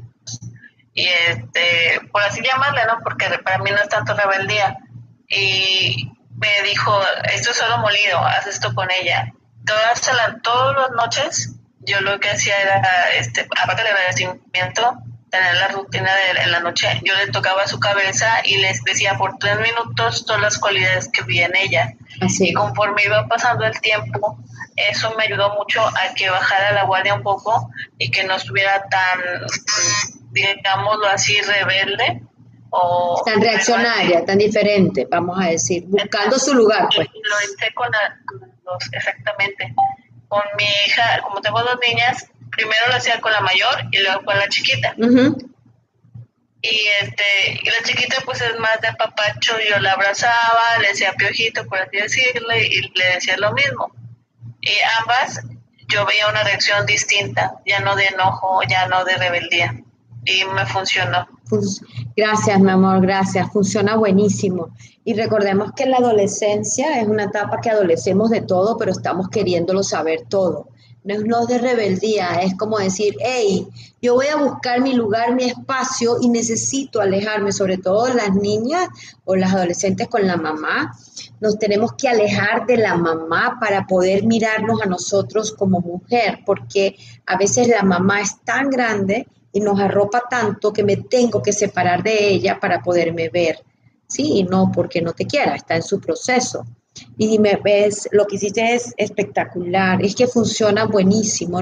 y 0.93 1.07
este, 1.27 1.99
por 2.11 2.21
así 2.21 2.39
llamarle, 2.43 2.85
¿no? 2.85 2.99
Porque 3.03 3.25
para 3.43 3.57
mí 3.57 3.71
no 3.71 3.77
es 3.77 3.89
tanto 3.89 4.13
rebeldía. 4.15 4.77
Y 5.27 6.11
me 6.37 6.61
dijo, 6.69 7.01
esto 7.33 7.49
es 7.49 7.57
solo 7.57 7.79
molido, 7.79 8.19
haz 8.19 8.45
esto 8.45 8.75
con 8.75 8.87
ella. 8.91 9.33
Todas, 9.65 10.01
todas 10.43 10.75
las 10.77 10.91
noches 10.91 11.55
yo 11.79 11.99
lo 12.01 12.19
que 12.19 12.29
hacía 12.29 12.61
era, 12.61 13.09
este, 13.17 13.47
aparte 13.59 13.81
del 13.81 13.91
agradecimiento, 13.91 15.03
tener 15.33 15.55
la 15.55 15.67
rutina 15.69 16.11
de 16.13 16.43
en 16.43 16.51
la 16.51 16.59
noche, 16.59 17.01
yo 17.03 17.15
le 17.15 17.31
tocaba 17.31 17.65
su 17.65 17.79
cabeza 17.79 18.27
y 18.43 18.57
les 18.57 18.83
decía 18.83 19.17
por 19.17 19.39
tres 19.39 19.57
minutos 19.59 20.27
todas 20.27 20.39
las 20.39 20.59
cualidades 20.59 21.09
que 21.11 21.23
vi 21.23 21.39
en 21.41 21.55
ella. 21.55 21.91
Y 22.21 22.53
conforme 22.53 23.03
iba 23.03 23.27
pasando 23.27 23.65
el 23.65 23.81
tiempo, 23.81 24.37
eso 24.75 25.11
me 25.17 25.23
ayudó 25.23 25.55
mucho 25.55 25.81
a 25.81 26.13
que 26.15 26.29
bajara 26.29 26.73
la 26.73 26.83
guardia 26.85 27.15
un 27.15 27.23
poco 27.23 27.71
y 27.97 28.11
que 28.11 28.23
no 28.25 28.35
estuviera 28.35 28.87
tan, 28.89 29.19
digámoslo 30.31 31.07
así, 31.07 31.41
rebelde. 31.41 32.21
O 32.69 33.21
tan 33.25 33.41
reaccionaria, 33.41 34.23
tan 34.25 34.37
diferente, 34.37 35.07
vamos 35.09 35.39
a 35.39 35.49
decir, 35.49 35.83
buscando 35.87 36.37
su 36.37 36.53
lugar. 36.53 36.87
Pues. 36.95 37.07
Lo 37.07 37.41
hice 37.41 37.73
con, 37.73 37.89
los, 38.65 38.93
exactamente. 38.93 39.73
Con 40.27 40.43
mi 40.57 40.65
hija, 40.85 41.21
como 41.23 41.41
tengo 41.41 41.61
dos 41.61 41.77
niñas, 41.87 42.27
primero 42.55 42.87
lo 42.87 42.95
hacía 42.95 43.19
con 43.19 43.31
la 43.31 43.41
mayor 43.41 43.83
y 43.91 43.99
luego 43.99 44.23
con 44.23 44.37
la 44.37 44.47
chiquita. 44.47 44.95
Y 46.65 46.79
este, 47.01 47.59
y 47.61 47.65
la 47.65 47.83
chiquita 47.83 48.17
pues 48.23 48.41
es 48.41 48.57
más 48.57 48.79
de 48.81 48.93
papacho, 48.97 49.53
yo 49.69 49.79
la 49.79 49.93
abrazaba, 49.93 50.79
le 50.81 50.89
decía 50.89 51.13
piojito, 51.17 51.65
por 51.65 51.79
así 51.79 51.97
decirle, 51.97 52.67
y 52.67 52.81
le 52.97 53.05
decía 53.15 53.35
lo 53.37 53.51
mismo. 53.51 53.91
Y 54.61 54.71
ambas 55.01 55.41
yo 55.89 56.05
veía 56.05 56.29
una 56.29 56.43
reacción 56.43 56.85
distinta, 56.85 57.55
ya 57.65 57.81
no 57.81 57.95
de 57.97 58.05
enojo, 58.05 58.61
ya 58.69 58.87
no 58.87 59.03
de 59.03 59.17
rebeldía. 59.17 59.75
Y 60.25 60.45
me 60.45 60.65
funcionó. 60.65 61.27
Gracias, 62.15 62.57
mi 62.61 62.71
amor, 62.71 63.01
gracias. 63.01 63.51
Funciona 63.51 63.97
buenísimo. 63.97 64.73
Y 65.03 65.15
recordemos 65.15 65.73
que 65.75 65.85
la 65.85 65.97
adolescencia 65.97 67.01
es 67.01 67.07
una 67.09 67.25
etapa 67.25 67.59
que 67.59 67.71
adolecemos 67.71 68.29
de 68.29 68.39
todo, 68.39 68.77
pero 68.77 68.93
estamos 68.93 69.27
queriéndolo 69.27 69.83
saber 69.83 70.21
todo 70.29 70.69
no 71.03 71.41
es 71.41 71.47
de 71.47 71.57
rebeldía, 71.57 72.41
es 72.41 72.55
como 72.55 72.79
decir, 72.79 73.15
hey, 73.19 73.67
yo 74.01 74.15
voy 74.15 74.27
a 74.27 74.37
buscar 74.37 74.81
mi 74.81 74.93
lugar, 74.93 75.35
mi 75.35 75.45
espacio 75.45 76.17
y 76.21 76.29
necesito 76.29 77.01
alejarme, 77.01 77.51
sobre 77.51 77.77
todo 77.77 78.13
las 78.13 78.33
niñas 78.33 78.87
o 79.25 79.35
las 79.35 79.53
adolescentes 79.53 80.07
con 80.07 80.25
la 80.25 80.37
mamá. 80.37 80.95
Nos 81.41 81.59
tenemos 81.59 81.93
que 81.93 82.07
alejar 82.07 82.65
de 82.65 82.77
la 82.77 82.95
mamá 82.95 83.57
para 83.59 83.85
poder 83.85 84.23
mirarnos 84.23 84.81
a 84.81 84.85
nosotros 84.85 85.51
como 85.51 85.81
mujer, 85.81 86.39
porque 86.45 86.95
a 87.25 87.37
veces 87.37 87.67
la 87.67 87.83
mamá 87.83 88.21
es 88.21 88.39
tan 88.43 88.69
grande 88.69 89.27
y 89.51 89.59
nos 89.59 89.79
arropa 89.79 90.23
tanto 90.29 90.71
que 90.71 90.83
me 90.83 90.97
tengo 90.97 91.41
que 91.41 91.53
separar 91.53 92.01
de 92.01 92.29
ella 92.29 92.59
para 92.59 92.81
poderme 92.81 93.29
ver. 93.29 93.59
Sí, 94.07 94.39
y 94.39 94.43
no 94.43 94.71
porque 94.73 95.01
no 95.01 95.13
te 95.13 95.25
quiera, 95.25 95.55
está 95.55 95.75
en 95.75 95.83
su 95.83 95.99
proceso 95.99 96.65
y 97.17 97.39
me 97.39 97.59
ves, 97.63 98.07
lo 98.11 98.25
que 98.25 98.35
hiciste 98.35 98.75
es 98.75 98.93
espectacular, 98.97 100.03
es 100.03 100.15
que 100.15 100.27
funciona 100.27 100.85
buenísimo. 100.85 101.59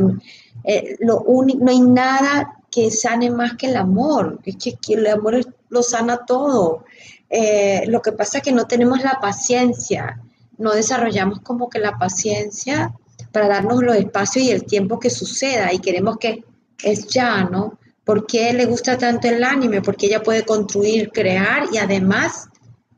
Eh, 0.63 0.97
lo 0.99 1.23
no 1.25 1.71
hay 1.71 1.81
nada 1.81 2.57
que 2.69 2.89
sane 2.89 3.29
más 3.29 3.53
que 3.57 3.67
el 3.67 3.75
amor, 3.75 4.39
es 4.45 4.55
que, 4.57 4.77
el 4.93 5.07
amor 5.07 5.41
lo 5.69 5.83
sana 5.83 6.25
todo. 6.25 6.85
Eh, 7.29 7.83
lo 7.87 8.01
que 8.01 8.11
pasa 8.11 8.37
es 8.37 8.43
que 8.43 8.51
no 8.51 8.65
tenemos 8.65 9.03
la 9.03 9.19
paciencia, 9.21 10.21
no 10.57 10.71
desarrollamos 10.71 11.41
como 11.41 11.69
que 11.69 11.79
la 11.79 11.97
paciencia 11.97 12.93
para 13.31 13.47
darnos 13.47 13.81
los 13.81 13.95
espacios 13.95 14.45
y 14.45 14.51
el 14.51 14.65
tiempo 14.65 14.99
que 14.99 15.09
suceda 15.09 15.73
y 15.73 15.79
queremos 15.79 16.17
que 16.17 16.43
es 16.83 17.07
ya, 17.07 17.43
¿no? 17.43 17.77
¿Por 18.03 18.25
qué 18.25 18.51
le 18.51 18.65
gusta 18.65 18.97
tanto 18.97 19.27
el 19.27 19.43
anime? 19.43 19.81
Porque 19.81 20.07
ella 20.07 20.23
puede 20.23 20.43
construir, 20.43 21.11
crear 21.11 21.65
y 21.71 21.77
además 21.77 22.49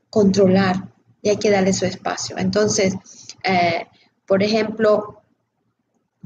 controlar 0.09 0.92
y 1.23 1.29
hay 1.29 1.37
que 1.37 1.49
darle 1.49 1.73
su 1.73 1.85
espacio. 1.85 2.37
Entonces, 2.37 2.93
eh, 3.43 3.87
por 4.27 4.43
ejemplo, 4.43 5.21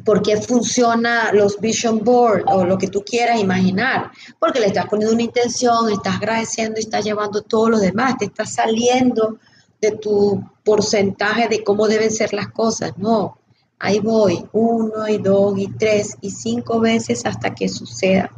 ¿por 0.04 0.22
qué 0.22 0.42
funciona 0.42 1.32
los 1.32 1.60
vision 1.62 2.04
board 2.04 2.44
o 2.48 2.66
lo 2.66 2.78
que 2.78 2.88
tú 2.88 3.04
quieras 3.06 3.40
imaginar? 3.40 4.12
Porque 4.40 4.60
le 4.60 4.68
estás 4.68 4.88
poniendo 4.88 5.14
una 5.14 5.24
intención, 5.24 5.92
estás 5.92 6.16
agradeciendo 6.16 6.80
y 6.80 6.84
estás 6.84 7.06
llevando 7.06 7.44
todo 7.44 7.70
lo 7.70 7.80
demás, 7.80 8.18
te 8.18 8.26
estás 8.26 8.56
saliendo 8.56 9.38
de 9.80 9.92
tu 9.92 10.44
porcentaje 10.64 11.48
de 11.48 11.64
cómo 11.64 11.88
deben 11.88 12.12
ser 12.12 12.34
las 12.34 12.48
cosas. 12.48 12.98
No, 12.98 13.38
ahí 13.78 14.00
voy, 14.00 14.44
uno 14.52 15.08
y 15.08 15.20
dos 15.20 15.60
y 15.60 15.68
tres 15.78 16.18
y 16.22 16.32
cinco 16.32 16.80
veces 16.80 17.24
hasta 17.26 17.54
que 17.54 17.70
suceda. 17.70 18.32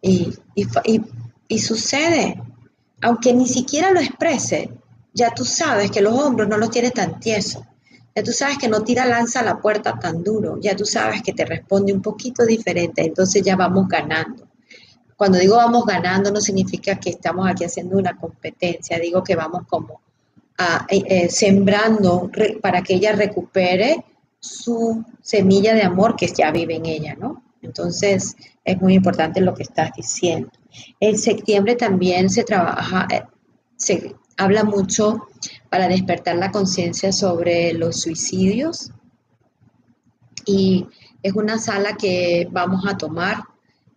Y, 0.00 0.32
y 1.48 1.58
sucede, 1.58 2.40
aunque 3.02 3.34
ni 3.34 3.46
siquiera 3.46 3.90
lo 3.90 4.00
exprese, 4.00 4.70
ya 5.12 5.32
tú 5.34 5.44
sabes 5.44 5.90
que 5.90 6.00
los 6.00 6.14
hombros 6.14 6.48
no 6.48 6.56
los 6.56 6.70
tienes 6.70 6.92
tan 6.92 7.18
tiesos. 7.20 7.62
Ya 8.14 8.22
tú 8.22 8.32
sabes 8.32 8.58
que 8.58 8.68
no 8.68 8.82
tira 8.82 9.06
lanza 9.06 9.40
a 9.40 9.44
la 9.44 9.60
puerta 9.60 9.98
tan 9.98 10.22
duro. 10.22 10.58
Ya 10.60 10.74
tú 10.74 10.84
sabes 10.84 11.22
que 11.22 11.32
te 11.32 11.44
responde 11.44 11.92
un 11.92 12.02
poquito 12.02 12.44
diferente. 12.44 13.02
Entonces 13.02 13.42
ya 13.42 13.56
vamos 13.56 13.88
ganando. 13.88 14.48
Cuando 15.16 15.38
digo 15.38 15.56
vamos 15.56 15.84
ganando 15.84 16.30
no 16.30 16.40
significa 16.40 16.98
que 16.98 17.10
estamos 17.10 17.48
aquí 17.48 17.64
haciendo 17.64 17.96
una 17.96 18.16
competencia. 18.16 18.98
Digo 18.98 19.22
que 19.22 19.36
vamos 19.36 19.62
como 19.68 20.00
eh, 20.88 21.02
eh, 21.06 21.28
sembrando 21.30 22.30
para 22.60 22.82
que 22.82 22.94
ella 22.94 23.12
recupere 23.12 24.04
su 24.38 25.04
semilla 25.22 25.74
de 25.74 25.82
amor 25.82 26.16
que 26.16 26.26
ya 26.26 26.50
vive 26.50 26.76
en 26.76 26.86
ella, 26.86 27.14
¿no? 27.14 27.42
Entonces 27.62 28.36
es 28.64 28.80
muy 28.80 28.94
importante 28.94 29.40
lo 29.40 29.54
que 29.54 29.62
estás 29.62 29.92
diciendo. 29.96 30.50
En 30.98 31.18
septiembre 31.18 31.76
también 31.76 32.28
se 32.30 32.44
trabaja, 32.44 33.06
eh, 33.10 33.22
se 33.76 34.14
habla 34.40 34.64
mucho 34.64 35.28
para 35.68 35.86
despertar 35.86 36.36
la 36.36 36.50
conciencia 36.50 37.12
sobre 37.12 37.74
los 37.74 38.00
suicidios. 38.00 38.90
Y 40.46 40.86
es 41.22 41.34
una 41.34 41.58
sala 41.58 41.96
que 41.96 42.48
vamos 42.50 42.84
a 42.88 42.96
tomar 42.96 43.44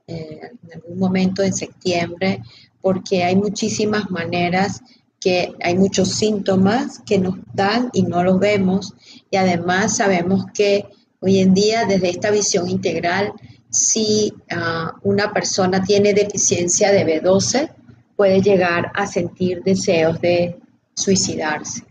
eh, 0.05 0.51
en 0.63 0.73
algún 0.73 1.00
momento 1.00 1.43
en 1.43 1.53
septiembre 1.53 2.41
porque 2.81 3.23
hay 3.23 3.38
muchísimas 3.38 4.12
maneras 4.12 4.81
que 5.21 5.53
hay 5.63 5.77
muchos 5.77 6.09
síntomas 6.09 7.00
que 7.05 7.17
nos 7.17 7.35
dan 7.53 7.89
y 7.93 8.01
no 8.01 8.21
los 8.21 8.38
vemos. 8.38 8.93
Y 9.31 9.38
además 9.38 9.95
sabemos 9.95 10.45
que 10.53 10.85
hoy 11.21 11.39
en 11.39 11.53
día 11.53 11.85
desde 11.85 12.09
esta 12.09 12.31
visión 12.31 12.69
integral 12.69 13.31
si 13.69 14.33
ah, 14.51 14.93
una 15.03 15.31
persona 15.31 15.81
tiene 15.81 16.13
deficiencia 16.13 16.91
de 16.91 17.05
B12 17.05 17.69
puede 18.15 18.41
llegar 18.41 18.91
a 18.93 19.08
sentir 19.08 19.63
deseos 19.63 20.20
de 20.22 20.60
suicidarse. 20.96 21.84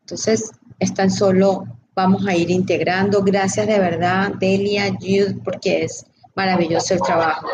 Entonces, 0.00 0.50
es 0.78 0.94
tan 0.94 1.10
solo 1.10 1.64
vamos 1.94 2.26
a 2.26 2.34
ir 2.34 2.50
integrando. 2.50 3.22
Gracias 3.22 3.66
de 3.66 3.78
verdad, 3.78 4.32
Delia, 4.38 4.92
Jude, 5.00 5.36
porque 5.44 5.84
es 5.84 6.04
maravilloso 6.34 6.94
el 6.94 7.00
trabajo. 7.00 7.46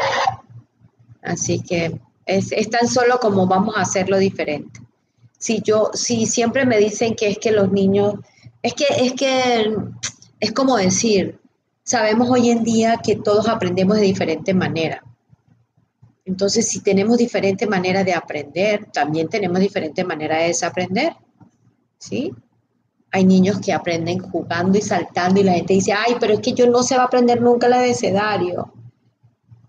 Así 1.23 1.61
que 1.61 2.01
es, 2.27 2.71
tan 2.71 2.89
solo 2.89 3.19
como 3.21 3.47
vamos 3.47 3.77
a 3.77 3.83
hacerlo 3.83 4.19
diferente. 4.19 4.81
Si 5.39 5.63
yo, 5.63 5.91
si 5.95 6.27
siempre 6.27 6.67
me 6.67 6.79
dicen 6.79 7.15
que 7.15 7.29
es 7.29 7.39
que 7.39 7.53
los 7.53 7.71
niños, 7.71 8.15
es 8.63 8.75
que, 8.75 8.87
es 8.99 9.13
que, 9.15 9.75
es 10.41 10.53
como 10.53 10.77
decir, 10.77 11.39
sabemos 11.85 12.29
hoy 12.31 12.51
en 12.51 12.65
día 12.65 12.99
que 13.03 13.17
todos 13.17 13.49
aprendemos 13.49 13.97
de 13.97 14.03
diferente 14.03 14.53
manera. 14.53 15.03
Entonces, 16.29 16.69
si 16.69 16.81
tenemos 16.81 17.17
diferente 17.17 17.67
manera 17.67 18.05
de 18.05 18.13
aprender, 18.13 18.85
también 18.93 19.29
tenemos 19.29 19.61
diferente 19.61 20.05
manera 20.05 20.37
de 20.37 20.49
desaprender. 20.49 21.15
¿Sí? 21.97 22.35
Hay 23.11 23.25
niños 23.25 23.59
que 23.61 23.73
aprenden 23.73 24.19
jugando 24.19 24.77
y 24.77 24.83
saltando 24.83 25.41
y 25.41 25.45
la 25.45 25.55
gente 25.55 25.73
dice, 25.73 25.95
ay, 25.95 26.17
pero 26.21 26.35
es 26.35 26.41
que 26.41 26.53
yo 26.53 26.69
no 26.69 26.83
se 26.83 26.97
va 26.97 27.05
a 27.05 27.07
aprender 27.07 27.41
nunca 27.41 27.67
el 27.67 27.73
abecedario. 27.73 28.71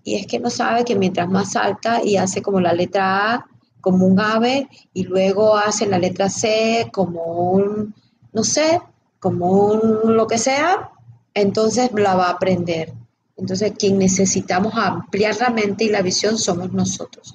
Y 0.04 0.16
es 0.16 0.28
que 0.28 0.38
no 0.38 0.50
sabe 0.50 0.84
que 0.84 0.98
mientras 0.98 1.30
más 1.30 1.54
salta 1.54 2.04
y 2.04 2.18
hace 2.18 2.42
como 2.42 2.60
la 2.60 2.74
letra 2.74 3.36
A, 3.36 3.48
como 3.80 4.06
un 4.06 4.20
ave, 4.20 4.68
y 4.94 5.04
luego 5.04 5.56
hace 5.56 5.88
la 5.88 5.98
letra 5.98 6.28
C 6.28 6.90
como 6.92 7.52
un, 7.52 7.96
no 8.34 8.44
sé, 8.44 8.82
como 9.20 9.64
un 9.64 10.18
lo 10.18 10.28
que 10.28 10.38
sea, 10.38 10.92
entonces 11.34 11.90
la 11.94 12.16
va 12.16 12.26
a 12.26 12.32
aprender. 12.32 12.99
Entonces, 13.40 13.74
quien 13.80 13.98
necesitamos 13.98 14.74
ampliar 14.76 15.36
la 15.40 15.50
mente 15.50 15.86
y 15.86 15.90
la 15.90 16.02
visión 16.02 16.38
somos 16.38 16.74
nosotros. 16.74 17.34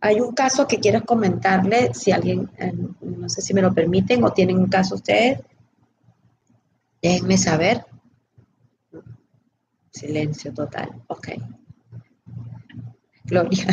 Hay 0.00 0.18
un 0.18 0.32
caso 0.32 0.66
que 0.66 0.80
quiero 0.80 1.04
comentarle, 1.04 1.92
si 1.92 2.10
alguien, 2.10 2.50
eh, 2.56 2.72
no 3.02 3.28
sé 3.28 3.42
si 3.42 3.52
me 3.52 3.60
lo 3.60 3.74
permiten 3.74 4.24
o 4.24 4.32
tienen 4.32 4.58
un 4.58 4.68
caso 4.68 4.94
ustedes. 4.94 5.40
Déjenme 7.02 7.36
saber. 7.36 7.84
Silencio 9.90 10.54
total. 10.54 10.88
Ok. 11.08 11.28
Gloria. 13.24 13.66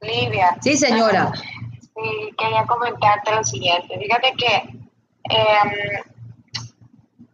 Livia. 0.00 0.56
Sí, 0.62 0.76
señora. 0.78 1.32
Sí, 1.80 2.34
quería 2.38 2.64
comentarte 2.66 3.34
lo 3.34 3.44
siguiente. 3.44 3.98
Fíjate 3.98 4.32
que 4.38 4.54
em, 5.24 6.11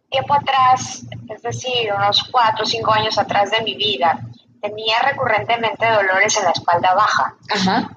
tiempo 0.09 0.33
atrás, 0.33 1.03
es 1.29 1.41
decir, 1.41 1.93
unos 1.93 2.23
cuatro 2.31 2.63
o 2.63 2.67
cinco 2.67 2.91
años 2.91 3.17
atrás 3.17 3.51
de 3.51 3.61
mi 3.61 3.75
vida, 3.75 4.19
tenía 4.61 4.99
recurrentemente 4.99 5.89
dolores 5.89 6.35
en 6.37 6.45
la 6.45 6.51
espalda 6.51 6.93
baja. 6.93 7.35
Ajá. 7.53 7.89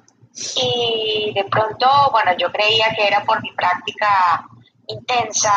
Y 0.57 1.33
de 1.35 1.45
pronto, 1.45 1.88
bueno, 2.11 2.33
yo 2.38 2.50
creía 2.50 2.95
que 2.95 3.07
era 3.07 3.25
por 3.25 3.42
mi 3.42 3.52
práctica 3.52 4.47
intensa, 4.87 5.52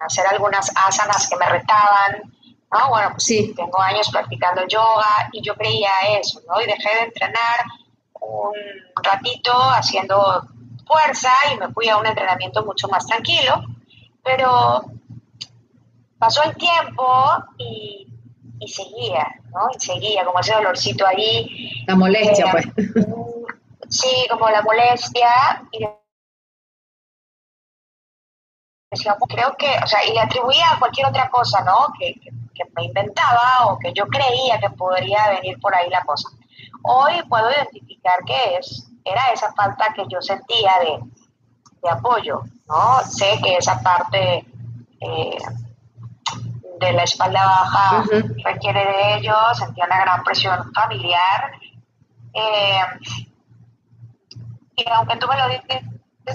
hacer 0.00 0.26
algunas 0.26 0.70
asanas 0.74 1.28
que 1.28 1.36
me 1.36 1.46
retaban, 1.46 2.32
¿no? 2.70 2.88
Bueno, 2.90 3.10
pues 3.12 3.24
sí. 3.24 3.52
tengo 3.56 3.80
años 3.80 4.08
practicando 4.10 4.66
yoga 4.66 5.28
y 5.32 5.42
yo 5.42 5.54
creía 5.54 5.90
eso, 6.20 6.40
¿no? 6.46 6.60
Y 6.60 6.66
dejé 6.66 6.88
de 6.96 7.02
entrenar 7.04 7.64
un 8.20 8.54
ratito 9.02 9.52
haciendo 9.52 10.46
fuerza 10.86 11.32
y 11.52 11.56
me 11.56 11.68
fui 11.68 11.88
a 11.88 11.96
un 11.96 12.06
entrenamiento 12.06 12.64
mucho 12.64 12.88
más 12.88 13.06
tranquilo, 13.06 13.62
pero 14.22 14.84
pasó 16.18 16.42
el 16.44 16.56
tiempo 16.56 17.04
y, 17.58 18.06
seguía, 18.66 19.26
¿no? 19.52 19.68
Y 19.74 19.80
seguía 19.80 20.24
como 20.24 20.40
ese 20.40 20.54
dolorcito 20.54 21.06
ahí. 21.06 21.84
La 21.86 21.94
molestia, 21.94 22.46
eh, 22.46 22.50
pues. 22.52 22.66
Sí, 23.88 24.26
como 24.28 24.50
la 24.50 24.60
molestia 24.62 25.30
y 25.72 25.78
creo 29.28 29.56
que, 29.56 29.68
o 29.82 29.86
sea, 29.86 30.04
y 30.06 30.12
le 30.12 30.20
atribuía 30.20 30.72
a 30.72 30.78
cualquier 30.78 31.06
otra 31.06 31.28
cosa, 31.30 31.62
¿no? 31.62 31.92
Que, 31.98 32.14
me 32.74 32.86
inventaba 32.86 33.66
o 33.66 33.78
que 33.78 33.92
yo 33.92 34.04
creía 34.08 34.58
que 34.58 34.70
podría 34.70 35.30
venir 35.30 35.60
por 35.60 35.72
ahí 35.74 35.88
la 35.90 36.02
cosa. 36.02 36.28
Hoy 36.82 37.12
puedo 37.28 37.48
identificar 37.52 38.24
que 38.24 38.56
es, 38.56 38.90
era 39.04 39.28
esa 39.28 39.52
falta 39.52 39.92
que 39.94 40.02
yo 40.08 40.20
sentía 40.20 40.72
de, 40.80 41.88
apoyo, 41.88 42.42
¿no? 42.66 43.00
Sé 43.04 43.38
que 43.42 43.56
esa 43.56 43.80
parte 43.80 44.44
eh, 45.00 45.38
de 46.80 46.92
la 46.92 47.04
espalda 47.04 47.44
baja 47.44 48.04
requiere 48.44 48.80
de 48.80 49.16
ello, 49.16 49.34
sentía 49.54 49.84
una 49.86 50.00
gran 50.00 50.24
presión 50.24 50.72
familiar. 50.72 51.52
Eh, 52.34 52.80
y 54.76 54.84
aunque 54.90 55.16
tú 55.16 55.26
me 55.26 55.36
lo 55.36 55.48
dices 55.48 55.82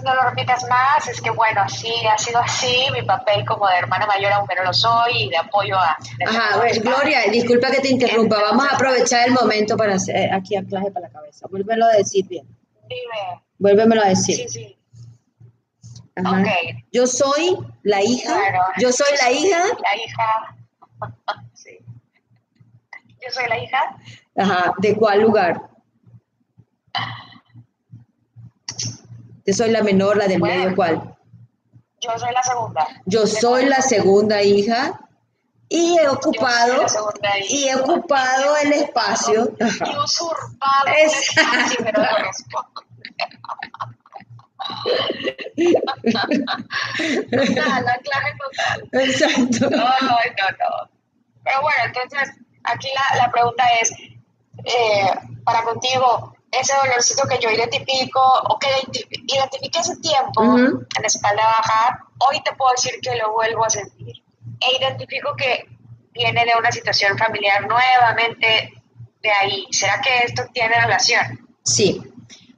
no 0.01 0.15
lo 0.15 0.23
repitas 0.23 0.63
más, 0.67 1.07
es 1.07 1.21
que 1.21 1.29
bueno, 1.29 1.61
así 1.61 1.91
ha 2.11 2.17
sido 2.17 2.39
así, 2.39 2.87
mi 2.91 3.03
papel 3.03 3.45
como 3.45 3.67
de 3.67 3.75
hermana 3.75 4.07
mayor, 4.07 4.31
aunque 4.33 4.55
no 4.55 4.63
lo 4.63 4.73
soy, 4.73 5.25
y 5.25 5.29
de 5.29 5.37
apoyo 5.37 5.77
a... 5.77 5.95
Ajá, 6.27 6.57
ver, 6.59 6.79
Gloria, 6.81 7.19
disculpa 7.29 7.69
que 7.69 7.81
te 7.81 7.89
interrumpa, 7.89 8.41
vamos 8.41 8.65
a 8.67 8.75
aprovechar 8.75 9.27
el 9.27 9.33
momento 9.33 9.77
para 9.77 9.95
hacer 9.95 10.33
aquí 10.33 10.55
anclaje 10.55 10.89
para 10.89 11.07
la 11.07 11.13
cabeza, 11.13 11.45
vuélvelo 11.49 11.85
a 11.85 11.89
decir 11.89 12.25
bien. 12.27 12.47
Dime. 12.87 13.43
Vuélvemelo 13.59 14.01
a 14.01 14.07
decir. 14.07 14.35
Sí, 14.35 14.47
sí. 14.47 14.77
Ajá. 16.15 16.43
Yo 16.91 17.07
soy 17.07 17.57
la 17.83 18.01
hija. 18.01 18.37
Yo 18.79 18.91
soy 18.91 19.07
la 19.21 19.31
hija. 19.31 19.59
La 19.59 19.97
hija. 19.97 21.43
sí. 21.53 21.79
Yo 23.21 23.31
soy 23.31 23.47
la 23.47 23.57
hija. 23.57 23.97
Ajá. 24.37 24.73
¿De 24.77 24.95
cuál 24.95 25.21
lugar? 25.21 25.61
Yo 29.45 29.53
soy 29.53 29.71
la 29.71 29.83
menor, 29.83 30.17
la 30.17 30.27
del 30.27 30.41
medio, 30.41 30.75
¿cuál? 30.75 31.15
Yo 31.99 32.17
soy 32.17 32.31
la 32.33 32.43
segunda. 32.43 32.87
Yo 33.05 33.27
soy 33.27 33.65
la 33.65 33.81
segunda 33.81 34.41
hija 34.41 34.99
y 35.69 35.97
he 35.97 36.07
ocupado 36.07 36.85
y 37.49 37.67
he 37.67 37.75
ocupado 37.75 38.57
el 38.57 38.73
espacio. 38.73 39.51
Y 39.59 39.97
usurpado 39.97 40.85
el 40.87 41.05
espacio, 41.05 41.77
pero 41.83 42.01
la 47.81 47.97
clave 48.03 48.33
total. 48.37 48.89
Exacto. 48.91 49.69
No, 49.69 49.77
no, 49.77 50.09
no. 50.09 50.89
Pero 51.43 51.61
bueno, 51.61 51.83
entonces 51.85 52.31
aquí 52.63 52.89
la, 52.93 53.17
la 53.23 53.31
pregunta 53.31 53.63
es, 53.81 53.91
eh, 54.65 55.11
para 55.43 55.63
contigo, 55.63 56.35
ese 56.51 56.73
dolorcito 56.75 57.27
que 57.27 57.39
yo 57.39 57.49
identifico 57.49 58.21
o 58.49 58.59
que 58.59 58.69
identifique 59.25 59.79
ese 59.79 59.95
tiempo 59.97 60.43
en 60.43 61.01
la 61.01 61.07
espalda 61.07 61.43
baja, 61.43 62.05
hoy 62.19 62.41
te 62.43 62.53
puedo 62.53 62.71
decir 62.71 62.93
que 63.01 63.15
lo 63.15 63.33
vuelvo 63.33 63.65
a 63.65 63.69
sentir. 63.69 64.23
E 64.59 64.77
identifico 64.77 65.35
que 65.35 65.65
viene 66.11 66.45
de 66.45 66.51
una 66.57 66.71
situación 66.71 67.17
familiar 67.17 67.67
nuevamente 67.67 68.71
de 69.21 69.31
ahí. 69.31 69.65
¿Será 69.71 69.99
que 70.01 70.25
esto 70.25 70.43
tiene 70.53 70.79
relación? 70.79 71.47
Sí. 71.63 72.12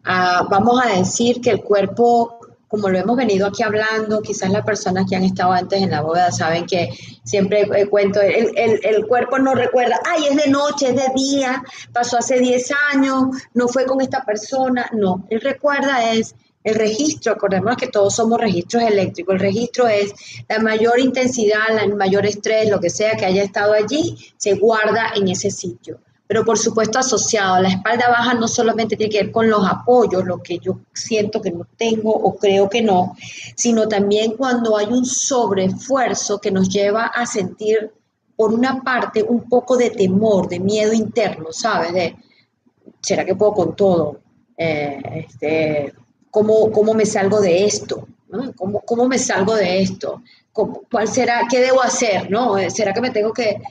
Ah, 0.06 0.48
vamos 0.50 0.80
a 0.84 0.98
decir 0.98 1.42
que 1.42 1.52
el 1.52 1.62
cuerpo 1.62 2.40
como 2.68 2.90
lo 2.90 2.98
hemos 2.98 3.16
venido 3.16 3.48
aquí 3.48 3.64
hablando, 3.64 4.22
quizás 4.22 4.50
las 4.50 4.66
personas 4.66 5.06
que 5.10 5.16
han 5.16 5.24
estado 5.24 5.54
antes 5.54 5.82
en 5.82 5.92
la 5.92 6.02
boda 6.02 6.32
saben 6.32 6.66
que 6.66 6.90
siempre 7.24 7.68
cuento, 7.90 8.20
el, 8.22 9.06
cuerpo 9.08 9.40
no 9.40 9.56
recuerda, 9.56 10.00
ay, 10.06 10.26
es 10.32 10.36
de 10.36 10.50
noche, 10.50 10.90
es 10.90 10.96
de 10.96 11.08
día, 11.16 11.64
pasó 11.94 12.18
hace 12.18 12.40
10 12.40 12.72
años, 12.94 13.24
no 13.54 13.68
fue 13.68 13.86
con 13.86 14.02
esta 14.02 14.26
persona, 14.26 14.90
no, 14.94 15.26
él 15.30 15.40
recuerda 15.42 16.12
es 16.12 16.36
el 16.64 16.76
registro, 16.76 17.34
acordemos 17.34 17.78
que 17.78 17.88
todos 17.88 18.16
somos 18.16 18.42
registros 18.42 18.84
eléctricos, 18.84 19.36
el 19.36 19.42
registro 19.42 19.88
es 19.88 20.14
la 20.50 20.60
mayor 20.60 21.00
intensidad, 21.00 21.78
el 21.82 21.96
mayor 21.96 22.26
estrés, 22.26 22.70
lo 22.70 22.80
que 22.80 22.90
sea 22.90 23.16
que 23.16 23.26
haya 23.26 23.44
estado 23.44 23.74
allí, 23.74 24.18
se 24.36 24.56
guarda 24.56 25.14
en 25.16 25.30
ese 25.30 25.52
sitio 25.52 26.00
pero 26.28 26.44
por 26.44 26.58
supuesto 26.58 27.00
asociado. 27.00 27.56
a 27.56 27.62
La 27.62 27.70
espalda 27.70 28.10
baja 28.10 28.34
no 28.34 28.48
solamente 28.48 28.96
tiene 28.96 29.12
que 29.12 29.24
ver 29.24 29.32
con 29.32 29.50
los 29.50 29.66
apoyos, 29.68 30.26
lo 30.26 30.42
que 30.42 30.58
yo 30.60 30.80
siento 30.94 31.42
que 31.42 31.52
no 31.52 31.68
tengo 31.78 32.12
o 32.12 32.36
creo 32.36 32.70
que 32.70 32.82
no, 32.82 33.16
sino 33.56 33.88
también 33.88 34.36
cuando 34.36 34.78
hay 34.78 34.88
un 34.88 35.06
sobreesfuerzo 35.06 36.40
que 36.40 36.52
nos 36.52 36.70
lleva 36.70 37.06
a 37.08 37.26
sentir, 37.26 37.92
por 38.36 38.54
una 38.54 38.82
parte, 38.82 39.24
un 39.24 39.48
poco 39.48 39.78
de 39.78 39.92
temor, 39.92 40.50
de 40.50 40.60
miedo 40.60 40.92
interno, 40.92 41.52
¿sabes? 41.52 41.94
De, 41.94 42.16
¿será 43.02 43.24
que 43.24 43.36
puedo 43.36 43.54
con 43.54 43.76
todo? 43.76 44.20
Eh, 44.58 45.02
este, 45.16 45.94
¿cómo, 46.30 46.70
¿cómo, 46.72 46.94
me 46.94 47.06
salgo 47.06 47.40
de 47.40 47.64
esto? 47.64 48.08
¿Cómo, 48.58 48.82
¿Cómo, 48.82 49.08
me 49.08 49.18
salgo 49.18 49.56
de 49.56 49.82
esto? 49.82 50.22
¿Cuál 50.52 51.08
será? 51.08 51.44
¿Qué 51.50 51.62
debo 51.62 51.82
hacer? 51.82 52.30
¿no? 52.30 52.58
¿Será 52.70 52.94
que 52.94 53.00
me 53.00 53.12
tengo 53.12 53.32
que 53.32 53.62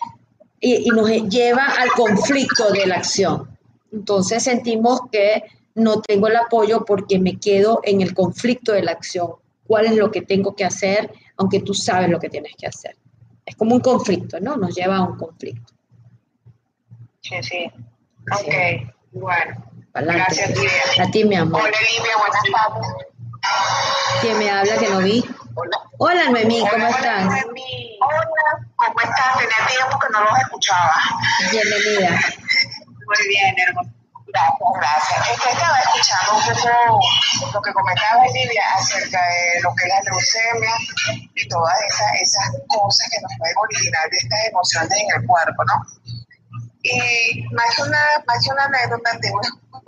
y, 0.65 0.89
nos 0.89 1.11
lleva 1.29 1.67
al 1.67 1.91
conflicto 1.91 2.71
de 2.71 2.87
la 2.87 2.97
acción. 2.97 3.49
Entonces 3.93 4.43
sentimos 4.43 5.03
que 5.13 5.45
no 5.75 6.01
tengo 6.01 6.29
el 6.29 6.37
apoyo 6.37 6.85
porque 6.85 7.19
me 7.19 7.39
quedo 7.39 7.81
en 7.83 8.01
el 8.01 8.15
conflicto 8.15 8.73
de 8.73 8.83
la 8.83 8.93
acción. 8.93 9.35
¿Cuál 9.67 9.87
es 9.87 9.97
lo 9.97 10.11
que 10.11 10.23
tengo 10.23 10.55
que 10.57 10.65
hacer? 10.65 11.13
Aunque 11.37 11.61
tú 11.61 11.75
sabes 11.75 12.09
lo 12.09 12.19
que 12.19 12.31
tienes 12.31 12.53
que 12.57 12.67
hacer. 12.67 12.97
Es 13.45 13.57
como 13.57 13.75
un 13.75 13.81
conflicto, 13.81 14.41
¿no? 14.41 14.57
Nos 14.57 14.75
lleva 14.75 14.97
a 14.97 15.03
un 15.03 15.19
conflicto. 15.19 15.75
Sí, 17.21 17.37
sí. 17.43 17.71
Ok, 18.33 18.91
bueno. 19.13 19.65
Gracias, 19.95 20.51
Livia. 20.51 21.07
A 21.07 21.11
ti, 21.11 21.25
mi 21.25 21.37
amor. 21.37 21.61
Hola, 21.61 21.71
Livia, 21.71 22.17
buenas 22.19 22.43
tardes. 22.53 22.89
¿Quién 24.23 24.39
me 24.39 24.51
habla 24.51 24.77
que 24.79 24.89
no 24.89 24.99
vi? 25.01 25.25
Hola. 25.57 25.79
Hola, 25.99 26.31
Noemí, 26.31 26.67
¿cómo 26.69 26.87
estás? 26.89 27.25
Hola, 27.27 27.43
¿cómo 28.77 29.01
estás? 29.01 29.39
Tenía 29.39 29.67
tiempo 29.67 29.99
que 29.99 30.09
no 30.13 30.25
los 30.25 30.39
escuchaba. 30.41 30.95
Bienvenida. 31.51 32.11
Muy 32.11 33.29
bien, 33.29 33.55
hermoso. 33.67 33.91
Gracias, 34.35 34.69
gracias. 34.75 35.31
Es 35.31 35.41
que 35.41 35.51
estaba 35.51 35.79
escuchando 35.79 36.35
un 36.35 36.43
poco 36.43 37.53
lo 37.53 37.63
que 37.63 37.73
comentaba 37.73 38.27
Lidia 38.27 38.63
acerca 38.75 39.21
de 39.23 39.61
lo 39.63 39.73
que 39.77 39.85
es 39.85 39.91
la 39.95 40.01
leucemia 40.11 40.75
y 41.37 41.49
todas 41.49 41.75
esas, 41.87 42.15
esas 42.21 42.51
cosas 42.67 43.09
que 43.11 43.21
nos 43.23 43.31
pueden 43.39 43.55
originar 43.63 44.11
de 44.11 44.17
estas 44.17 44.39
emociones 44.49 44.91
en 44.91 45.21
el 45.21 45.27
cuerpo, 45.27 45.65
¿no? 45.65 45.75
Y 46.83 47.47
más 47.55 47.77
que 47.77 47.83
una, 47.83 48.03
más 48.27 48.45
que 48.45 48.51
una 48.51 48.65
anécdota, 48.65 49.19
tengo 49.21 49.41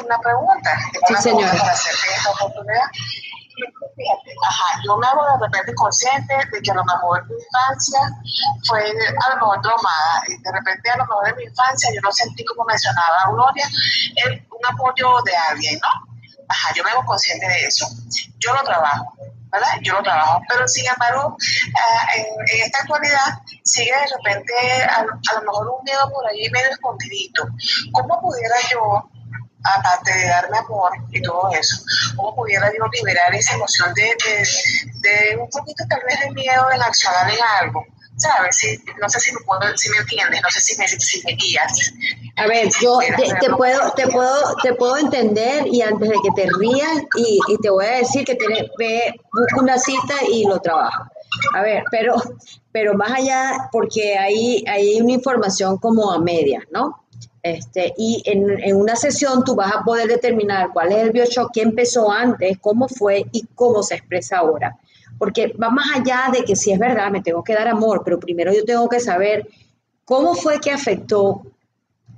una, 0.05 0.19
pregunta. 0.21 0.79
sí, 1.09 1.15
señora. 1.17 1.53
Para 1.59 1.73
hacerte 1.73 2.15
esta 2.17 2.31
oportunidad. 2.31 2.87
Ajá, 4.49 4.81
yo 4.85 4.97
me 4.99 5.07
hago 5.07 5.25
de 5.25 5.47
repente 5.47 5.75
consciente 5.75 6.35
de 6.53 6.61
que 6.61 6.71
a 6.71 6.75
lo 6.75 6.85
mejor 6.85 7.27
mi 7.27 7.35
infancia 7.35 8.01
fue 8.67 8.81
a 8.81 9.31
lo 9.31 9.37
mejor 9.37 9.61
traumada. 9.63 10.23
De 10.27 10.53
repente 10.53 10.91
a 10.91 10.97
lo 10.99 11.07
mejor 11.07 11.29
en 11.29 11.37
mi 11.37 11.45
infancia 11.45 11.91
yo 11.95 12.01
no 12.03 12.13
sentí, 12.13 12.45
como 12.45 12.65
mencionaba 12.65 13.31
Gloria, 13.31 13.67
un 14.51 14.67
apoyo 14.67 15.23
de 15.25 15.37
alguien, 15.37 15.79
¿no? 15.81 15.89
Ajá, 16.49 16.73
yo 16.75 16.85
me 16.85 16.91
hago 16.91 17.05
consciente 17.05 17.47
de 17.47 17.65
eso. 17.65 17.87
Yo 18.39 18.53
lo 18.53 18.63
trabajo, 18.63 19.15
¿verdad? 19.51 19.69
Yo 19.83 19.95
lo 19.95 20.03
trabajo. 20.03 20.41
Pero 20.49 20.69
sin 20.69 20.87
embargo, 20.87 21.37
ah, 21.81 22.09
en, 22.17 22.25
esta 22.63 22.79
actualidad 22.79 23.41
sigue 23.65 23.91
de 23.91 24.17
repente 24.17 24.53
a, 24.85 25.01
a, 25.01 25.35
lo 25.35 25.43
mejor 25.43 25.69
un 25.69 25.85
miedo 25.85 26.09
por 26.13 26.27
ahí 26.29 26.49
medio 26.51 26.71
escondidito. 26.71 27.49
¿Cómo 27.93 28.21
pudiera 28.21 28.57
yo 28.71 29.11
aparte 29.75 30.13
de 30.13 30.27
darme 30.29 30.59
amor 30.59 30.93
y 31.11 31.21
todo 31.23 31.51
eso, 31.53 31.77
cómo 32.17 32.35
pudiera 32.35 32.71
yo 32.77 32.85
liberar 32.93 33.35
esa 33.35 33.55
emoción 33.55 33.93
de, 33.95 34.15
de, 35.01 35.37
un 35.37 35.49
poquito 35.51 35.85
tal 35.89 36.01
vez 36.07 36.21
de 36.21 36.31
miedo 36.31 36.67
de 36.69 36.77
accionar 36.77 37.31
en 37.31 37.39
algo. 37.61 37.85
¿Sabes? 38.19 38.57
no 38.99 39.11
sé 39.11 39.21
si 39.21 39.31
me, 39.31 39.41
puedo, 39.41 39.61
si 39.77 39.91
me 39.91 39.99
entiendes, 39.99 40.41
no 40.43 40.49
sé 40.49 40.61
si 40.61 40.79
me, 40.79 40.89
si 40.89 41.23
me 41.25 41.33
guías. 41.33 41.93
A 42.37 42.47
ver, 42.47 42.71
yo 42.81 42.99
te, 42.99 43.51
puedo, 43.51 43.93
te, 43.93 44.09
puedo, 44.09 44.57
te 44.63 44.73
puedo 44.73 44.97
entender 44.97 45.67
y 45.67 45.83
antes 45.83 46.09
de 46.09 46.15
que 46.23 46.31
te 46.35 46.49
rías 46.59 46.97
y, 47.15 47.39
y 47.47 47.59
te 47.59 47.69
voy 47.69 47.85
a 47.85 47.99
decir 47.99 48.25
que 48.25 48.35
te, 48.35 48.47
ve, 48.79 49.15
busca 49.31 49.61
una 49.61 49.79
cita 49.79 50.15
y 50.33 50.47
lo 50.47 50.59
trabaja. 50.61 51.11
A 51.55 51.63
ver, 51.63 51.85
pero, 51.91 52.15
pero 52.73 52.95
más 52.95 53.11
allá, 53.11 53.69
porque 53.71 54.17
hay, 54.17 54.65
hay 54.67 55.01
una 55.01 55.13
información 55.13 55.79
como 55.79 56.11
a 56.11 56.19
media, 56.19 56.63
¿no? 56.71 57.06
Este, 57.47 57.95
y 57.97 58.23
en, 58.25 58.75
una 58.75 58.97
sesión 58.97 59.45
tú 59.45 59.55
vas 59.55 59.73
a 59.73 59.85
poder 59.85 60.09
determinar 60.09 60.71
cuál 60.73 60.91
es 60.91 60.99
el 60.99 61.13
bioshock, 61.13 61.53
qué 61.53 61.63
empezó 61.63 62.11
antes, 62.11 62.59
cómo 62.59 62.89
fue 62.89 63.25
y 63.31 63.47
cómo 63.55 63.85
se 63.85 63.95
expresa 63.95 64.39
ahora. 64.39 64.77
Porque 65.17 65.55
va 65.63 65.71
más 65.71 65.87
allá 65.95 66.25
de 66.33 66.45
que 66.45 66.57
si 66.57 66.73
es 66.73 66.79
verdad, 66.79 67.09
me 67.13 67.23
tengo 67.23 67.45
que 67.45 67.55
dar 67.55 67.69
amor, 67.69 68.03
pero 68.05 68.19
primero 68.19 68.53
yo 68.53 68.65
tengo 68.65 68.89
que 68.89 68.99
saber 68.99 69.49
cómo 70.05 70.35
fue 70.35 70.59
que 70.59 70.73
afectó, 70.73 71.43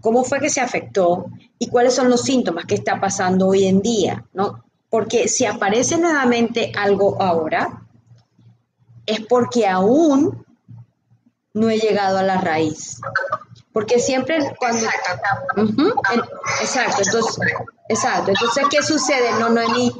cómo 0.00 0.24
fue 0.24 0.40
que 0.40 0.48
se 0.48 0.62
afectó 0.62 1.26
y 1.58 1.68
cuáles 1.68 1.94
son 1.94 2.08
los 2.08 2.22
síntomas 2.22 2.64
que 2.64 2.76
está 2.76 2.98
pasando 2.98 3.48
hoy 3.48 3.66
en 3.66 3.82
día, 3.82 4.24
¿no? 4.32 4.64
Porque 4.88 5.28
si 5.28 5.44
aparece 5.44 5.98
nuevamente 5.98 6.72
algo 6.74 7.20
ahora, 7.20 7.82
es 9.04 9.20
porque 9.26 9.66
aún 9.66 10.42
no 11.52 11.68
he 11.68 11.78
llegado 11.78 12.16
a 12.16 12.22
la 12.22 12.40
raíz. 12.40 12.98
Porque 13.78 14.00
siempre 14.00 14.38
cuando... 14.58 14.88
exacto, 16.60 17.02
entonces, 17.04 17.38
exacto. 17.88 18.32
Entonces, 18.32 18.64
¿qué 18.68 18.82
sucede? 18.82 19.30
No, 19.38 19.50
no, 19.50 19.60
ni, 19.72 19.92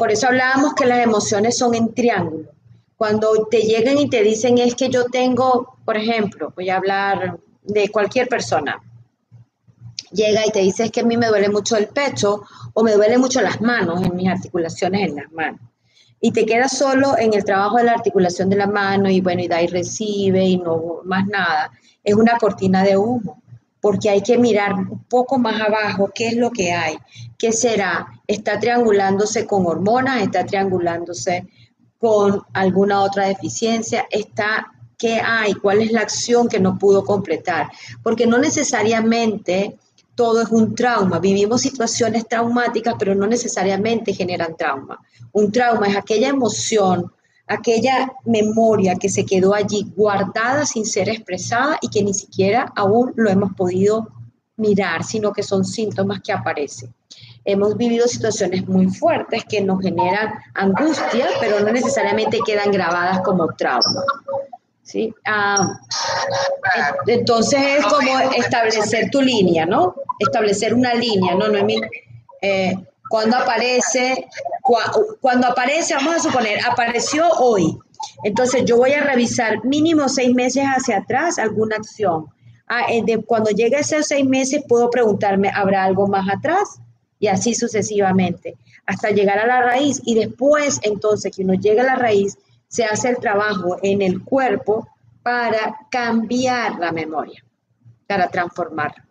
por 0.00 0.10
eso 0.10 0.26
hablábamos 0.26 0.74
que 0.74 0.84
las 0.84 0.98
emociones 0.98 1.56
son 1.56 1.76
en 1.76 1.94
triángulo. 1.94 2.48
Cuando 2.96 3.46
te 3.48 3.60
llegan 3.60 3.98
y 3.98 4.10
te 4.10 4.24
dicen 4.24 4.58
es 4.58 4.74
que 4.74 4.88
yo 4.88 5.04
tengo, 5.04 5.76
por 5.84 5.96
ejemplo, 5.96 6.52
voy 6.56 6.70
a 6.70 6.76
hablar 6.78 7.38
de 7.62 7.88
cualquier 7.90 8.26
persona, 8.26 8.82
llega 10.10 10.44
y 10.44 10.50
te 10.50 10.58
dice 10.58 10.86
es 10.86 10.90
que 10.90 11.02
a 11.02 11.04
mí 11.04 11.16
me 11.16 11.28
duele 11.28 11.50
mucho 11.50 11.76
el 11.76 11.86
pecho 11.86 12.42
o 12.72 12.82
me 12.82 12.94
duele 12.94 13.16
mucho 13.16 13.40
las 13.40 13.60
manos, 13.60 14.02
en 14.02 14.16
mis 14.16 14.28
articulaciones 14.28 15.08
en 15.08 15.14
las 15.14 15.30
manos. 15.30 15.60
Y 16.20 16.32
te 16.32 16.44
quedas 16.44 16.76
solo 16.76 17.16
en 17.16 17.32
el 17.32 17.44
trabajo 17.44 17.76
de 17.76 17.84
la 17.84 17.92
articulación 17.92 18.50
de 18.50 18.56
la 18.56 18.66
mano 18.66 19.08
y 19.08 19.20
bueno, 19.20 19.40
y 19.40 19.46
da 19.46 19.62
y 19.62 19.68
recibe 19.68 20.42
y 20.44 20.56
no 20.56 21.02
más 21.04 21.28
nada. 21.28 21.70
Es 22.04 22.14
una 22.14 22.38
cortina 22.38 22.84
de 22.84 22.96
humo, 22.96 23.42
porque 23.80 24.10
hay 24.10 24.20
que 24.20 24.38
mirar 24.38 24.74
un 24.74 25.04
poco 25.04 25.38
más 25.38 25.60
abajo 25.60 26.10
qué 26.14 26.28
es 26.28 26.36
lo 26.36 26.50
que 26.50 26.72
hay. 26.72 26.96
¿Qué 27.36 27.52
será? 27.52 28.06
¿Está 28.26 28.60
triangulándose 28.60 29.46
con 29.46 29.66
hormonas? 29.66 30.22
¿Está 30.22 30.46
triangulándose 30.46 31.46
con 31.98 32.42
alguna 32.52 33.02
otra 33.02 33.26
deficiencia? 33.26 34.06
¿Está 34.10 34.72
qué 34.98 35.20
hay? 35.20 35.54
¿Cuál 35.54 35.82
es 35.82 35.92
la 35.92 36.02
acción 36.02 36.48
que 36.48 36.60
no 36.60 36.78
pudo 36.78 37.04
completar? 37.04 37.70
Porque 38.02 38.26
no 38.26 38.38
necesariamente 38.38 39.76
todo 40.14 40.42
es 40.42 40.48
un 40.48 40.74
trauma. 40.74 41.18
Vivimos 41.18 41.62
situaciones 41.62 42.26
traumáticas, 42.28 42.94
pero 42.98 43.14
no 43.14 43.26
necesariamente 43.26 44.14
generan 44.14 44.56
trauma. 44.56 45.00
Un 45.32 45.50
trauma 45.50 45.88
es 45.88 45.96
aquella 45.96 46.28
emoción, 46.28 47.12
aquella 47.46 48.12
memoria 48.24 48.94
que 48.96 49.08
se 49.08 49.24
quedó 49.24 49.54
allí 49.54 49.92
guardada 49.96 50.66
sin 50.66 50.84
ser 50.86 51.08
expresada 51.08 51.78
y 51.80 51.88
que 51.88 52.02
ni 52.02 52.14
siquiera 52.14 52.72
aún 52.74 53.12
lo 53.16 53.30
hemos 53.30 53.52
podido 53.54 54.08
mirar, 54.56 55.04
sino 55.04 55.32
que 55.32 55.42
son 55.42 55.64
síntomas 55.64 56.20
que 56.22 56.32
aparecen. 56.32 56.94
Hemos 57.44 57.76
vivido 57.76 58.06
situaciones 58.08 58.66
muy 58.66 58.86
fuertes 58.86 59.44
que 59.44 59.60
nos 59.60 59.82
generan 59.82 60.32
angustia, 60.54 61.28
pero 61.40 61.60
no 61.60 61.72
necesariamente 61.72 62.38
quedan 62.46 62.70
grabadas 62.70 63.20
como 63.20 63.46
trauma. 63.54 64.02
¿sí? 64.84 65.12
Ah, 65.26 65.80
entonces 67.06 67.60
es 67.78 67.86
como 67.86 68.18
establecer 68.36 69.10
tu 69.10 69.20
línea, 69.20 69.66
¿no? 69.66 69.94
Establecer 70.18 70.72
una 70.72 70.94
línea, 70.94 71.34
¿no, 71.34 71.48
Noemí? 71.48 71.80
Eh, 72.40 72.74
cuando 73.08 73.36
aparece, 73.36 74.28
cuando 75.20 75.46
aparece, 75.46 75.94
vamos 75.94 76.16
a 76.16 76.20
suponer, 76.20 76.58
apareció 76.66 77.28
hoy. 77.38 77.78
Entonces 78.24 78.64
yo 78.64 78.78
voy 78.78 78.92
a 78.92 79.02
revisar 79.02 79.64
mínimo 79.64 80.08
seis 80.08 80.34
meses 80.34 80.64
hacia 80.64 80.98
atrás 80.98 81.38
alguna 81.38 81.76
acción. 81.76 82.26
Ah, 82.66 82.86
eh, 82.88 83.04
cuando 83.26 83.50
llegue 83.50 83.76
a 83.76 83.80
esos 83.80 84.06
seis 84.06 84.24
meses 84.26 84.64
puedo 84.66 84.88
preguntarme, 84.88 85.50
¿habrá 85.54 85.84
algo 85.84 86.06
más 86.06 86.26
atrás? 86.30 86.80
Y 87.18 87.26
así 87.26 87.54
sucesivamente, 87.54 88.56
hasta 88.86 89.10
llegar 89.10 89.38
a 89.38 89.46
la 89.46 89.60
raíz. 89.60 90.00
Y 90.04 90.14
después, 90.14 90.80
entonces, 90.82 91.34
que 91.34 91.42
uno 91.42 91.54
llegue 91.54 91.80
a 91.80 91.84
la 91.84 91.96
raíz, 91.96 92.38
se 92.68 92.84
hace 92.84 93.10
el 93.10 93.18
trabajo 93.18 93.76
en 93.82 94.00
el 94.00 94.24
cuerpo 94.24 94.88
para 95.22 95.76
cambiar 95.90 96.78
la 96.78 96.90
memoria, 96.90 97.44
para 98.06 98.28
transformarla. 98.28 99.04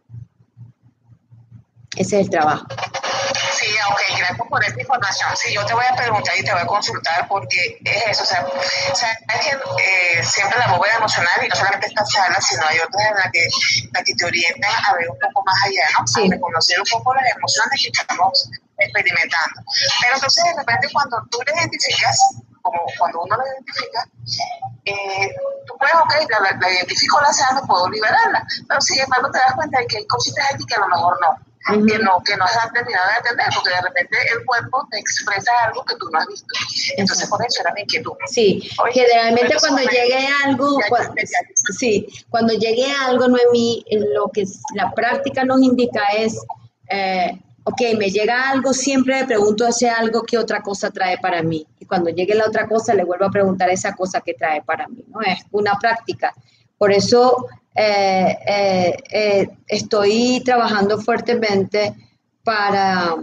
Ese 1.95 2.19
es 2.19 2.25
el 2.25 2.29
trabajo. 2.31 2.65
Sí, 3.63 3.69
ok, 3.89 4.17
gracias 4.17 4.47
por 4.49 4.63
esta 4.63 4.81
información. 4.81 5.29
Sí, 5.35 5.53
yo 5.53 5.65
te 5.65 5.73
voy 5.73 5.85
a 5.89 5.95
preguntar 5.95 6.35
y 6.37 6.43
te 6.43 6.51
voy 6.51 6.61
a 6.61 6.65
consultar 6.65 7.27
porque 7.29 7.79
es 7.85 8.07
eso, 8.07 8.23
o 8.23 8.25
sea, 8.25 8.43
que 8.43 9.51
eh, 9.83 10.23
siempre 10.23 10.59
la 10.59 10.75
bóveda 10.75 10.95
emocional, 10.95 11.31
y 11.45 11.47
no 11.47 11.55
solamente 11.55 11.87
esta 11.87 12.03
charla, 12.03 12.41
sino 12.41 12.61
hay 12.67 12.79
otras 12.79 13.07
en 13.07 13.15
las 13.15 13.31
que, 13.31 13.47
la 13.93 14.03
que 14.03 14.13
te 14.15 14.25
orientan 14.25 14.71
a 14.85 14.93
ver 14.95 15.09
un 15.09 15.17
poco 15.17 15.43
más 15.45 15.55
allá, 15.63 15.87
¿no? 15.97 16.05
Sí. 16.07 16.27
A 16.27 16.31
reconocer 16.31 16.79
un 16.79 16.85
poco 16.91 17.13
las 17.13 17.23
emociones 17.37 17.81
que 17.81 18.01
estamos 18.01 18.49
experimentando. 18.77 19.61
Pero 20.01 20.15
entonces, 20.15 20.43
de 20.43 20.53
repente, 20.57 20.87
cuando 20.91 21.17
tú 21.31 21.39
le 21.45 21.53
identificas 21.53 22.19
como 22.61 22.79
cuando 22.97 23.21
uno 23.21 23.37
la 23.37 23.43
identifica, 23.47 24.07
eh, 24.85 25.35
tú 25.65 25.77
puedes, 25.77 25.95
ok, 25.95 26.13
la, 26.29 26.57
la, 26.59 26.71
identifico 26.71 27.21
la 27.21 27.31
sana, 27.31 27.61
puedo 27.61 27.89
liberarla, 27.89 28.45
pero 28.67 28.81
sin 28.81 28.99
embargo 28.99 29.31
te 29.31 29.39
das 29.39 29.53
cuenta 29.55 29.79
de 29.79 29.87
que 29.87 29.97
hay 29.97 30.07
cositas 30.07 30.53
aquí 30.53 30.65
que 30.65 30.75
a 30.75 30.79
lo 30.79 30.87
mejor 30.87 31.17
no, 31.21 31.52
que 31.65 31.99
no, 31.99 32.21
que 32.23 32.35
no 32.35 32.45
han 32.45 32.73
terminado 32.73 33.07
de 33.07 33.19
atender, 33.19 33.45
porque 33.55 33.69
de 33.69 33.81
repente 33.81 34.17
el 34.33 34.45
cuerpo 34.45 34.87
te 34.91 34.99
expresa 34.99 35.51
algo 35.65 35.83
que 35.85 35.95
tú 35.95 36.09
no 36.11 36.19
has 36.19 36.27
visto. 36.27 36.47
Entonces, 36.97 37.29
por 37.29 37.45
eso 37.45 37.61
era 37.61 37.73
mi 37.73 37.81
inquietud. 37.81 38.13
Sí, 38.27 38.69
generalmente 38.91 39.55
cuando 39.59 39.81
llegue 39.83 40.27
algo, 40.45 40.79
sí, 41.77 42.07
cuando 42.29 42.53
llegue 42.53 42.91
algo, 42.91 43.27
Noemí, 43.27 43.85
lo 44.13 44.29
que 44.29 44.45
la 44.75 44.91
práctica 44.91 45.43
nos 45.43 45.61
indica 45.61 46.03
es... 46.17 46.37
Eh, 46.89 47.39
ok, 47.65 47.81
me 47.97 48.09
llega 48.09 48.49
algo, 48.49 48.73
siempre 48.73 49.21
le 49.21 49.25
pregunto 49.25 49.65
ese 49.65 49.89
algo 49.89 50.23
qué 50.23 50.37
otra 50.37 50.61
cosa 50.61 50.91
trae 50.91 51.17
para 51.17 51.41
mí. 51.41 51.65
Y 51.79 51.85
cuando 51.85 52.09
llegue 52.09 52.35
la 52.35 52.45
otra 52.45 52.67
cosa, 52.67 52.93
le 52.93 53.05
vuelvo 53.05 53.25
a 53.25 53.31
preguntar 53.31 53.69
esa 53.69 53.95
cosa 53.95 54.19
que 54.19 54.33
trae 54.33 54.61
para 54.63 54.87
mí. 54.89 55.03
¿no? 55.07 55.21
Es 55.21 55.45
una 55.51 55.79
práctica. 55.79 56.33
Por 56.77 56.91
eso 56.91 57.47
eh, 57.75 58.37
eh, 58.45 58.97
eh, 59.11 59.49
estoy 59.67 60.41
trabajando 60.45 60.99
fuertemente 60.99 61.95
para 62.43 63.15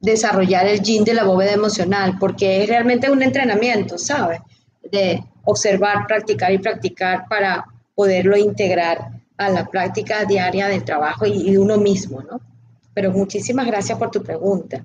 desarrollar 0.00 0.66
el 0.66 0.80
yin 0.80 1.02
de 1.02 1.14
la 1.14 1.24
bóveda 1.24 1.52
emocional, 1.52 2.16
porque 2.20 2.62
es 2.62 2.68
realmente 2.68 3.10
un 3.10 3.22
entrenamiento, 3.22 3.98
¿sabes? 3.98 4.40
De 4.92 5.24
observar, 5.44 6.06
practicar 6.06 6.52
y 6.52 6.58
practicar 6.58 7.26
para 7.28 7.64
poderlo 7.94 8.36
integrar 8.36 9.10
a 9.36 9.48
la 9.48 9.64
práctica 9.66 10.24
diaria 10.24 10.68
del 10.68 10.84
trabajo 10.84 11.26
y 11.26 11.50
de 11.50 11.58
uno 11.58 11.76
mismo, 11.78 12.22
¿no? 12.22 12.40
Pero 12.92 13.10
muchísimas 13.10 13.66
gracias 13.66 13.98
por 13.98 14.10
tu 14.10 14.22
pregunta. 14.22 14.84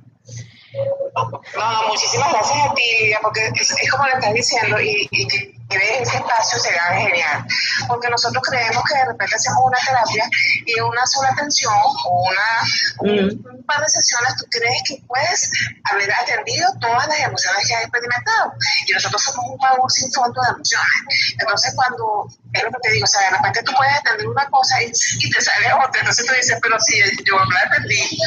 No, 0.73 1.87
muchísimas 1.89 2.31
gracias 2.31 2.57
a 2.69 2.73
ti, 2.73 2.81
Lidia, 3.01 3.19
porque 3.21 3.41
es, 3.53 3.91
como 3.91 4.05
le 4.05 4.13
estás 4.13 4.33
diciendo 4.33 4.79
y, 4.81 5.07
y 5.11 5.58
que 5.69 6.01
ese 6.01 6.17
espacio 6.17 6.59
sería 6.59 6.83
genial. 6.93 7.45
Porque 7.87 8.09
nosotros 8.09 8.43
creemos 8.47 8.83
que 8.83 8.97
de 8.97 9.05
repente 9.05 9.35
hacemos 9.35 9.59
una 9.63 9.77
terapia 9.77 10.29
y 10.65 10.79
en 10.79 10.83
una 10.83 11.05
sola 11.05 11.29
atención 11.29 11.73
o 12.05 12.23
una, 12.23 13.11
un, 13.11 13.63
par 13.65 13.81
de 13.81 13.89
sesiones 13.89 14.35
tú 14.37 14.45
crees 14.49 14.81
que 14.85 15.03
puedes 15.07 15.51
haber 15.91 16.11
atendido 16.11 16.67
todas 16.81 17.07
las 17.07 17.19
emociones 17.19 17.67
que 17.67 17.75
has 17.75 17.83
experimentado. 17.83 18.53
Y 18.87 18.93
nosotros 18.93 19.21
somos 19.23 19.45
un 19.51 19.57
baúl 19.57 19.89
sin 19.89 20.11
fondo 20.11 20.41
de 20.41 20.49
emociones. 20.49 21.35
Entonces, 21.39 21.73
cuando 21.75 22.27
es 22.53 22.63
lo 22.63 22.69
que 22.69 22.77
te 22.81 22.91
digo, 22.91 23.03
o 23.03 23.07
sea, 23.07 23.29
de 23.29 23.37
repente 23.37 23.63
tú 23.63 23.71
puedes 23.77 23.93
atender 23.99 24.27
una 24.27 24.45
cosa 24.49 24.81
y, 24.81 24.89
te 24.89 25.41
sale 25.41 25.67
otra. 25.73 25.99
Entonces 25.99 26.25
tú 26.25 26.33
dices, 26.33 26.59
pero 26.61 26.79
si 26.79 26.99
yo 27.25 27.35
la 27.35 27.59
atendí, 27.67 28.17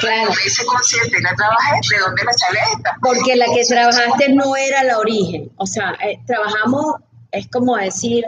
pero 0.00 0.32
me 0.32 0.44
hice 0.44 0.64
consciente 0.64 1.18
y 1.18 1.22
la 1.22 1.34
trabajé, 1.36 1.76
¿de 1.90 1.98
dónde 2.00 2.24
me 2.24 2.32
sale 2.32 2.60
esta? 2.74 2.96
Porque 3.00 3.36
la 3.36 3.46
que 3.46 3.64
trabajaste 3.64 4.28
no 4.30 4.56
era 4.56 4.84
la 4.84 4.98
origen. 4.98 5.50
O 5.56 5.66
sea, 5.66 5.96
eh, 6.04 6.18
trabajamos, 6.26 6.96
es 7.30 7.46
como 7.48 7.76
decir, 7.76 8.24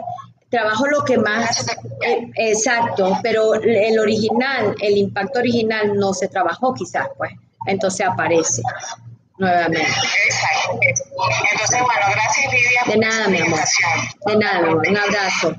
trabajo 0.49 0.87
lo 0.87 1.03
que 1.03 1.17
más, 1.17 1.67
eh, 2.05 2.31
exacto, 2.35 3.17
pero 3.21 3.55
el 3.55 3.99
original, 3.99 4.75
el 4.79 4.97
impacto 4.97 5.39
original 5.39 5.97
no 5.97 6.13
se 6.13 6.27
trabajó 6.27 6.73
quizás, 6.73 7.07
pues, 7.17 7.31
entonces 7.65 8.05
aparece 8.05 8.61
nuevamente. 9.37 9.87
Exacto. 10.25 10.79
Entonces, 10.81 11.81
bueno, 11.81 12.01
gracias 12.11 12.53
Lidia. 12.53 12.81
De 12.87 12.97
nada, 12.97 13.27
mi 13.27 13.39
amor. 13.39 13.59
De 14.25 14.37
nada, 14.37 14.61
mi 14.61 14.69
amor. 14.69 14.87
Un 14.87 14.97
abrazo. 14.97 15.55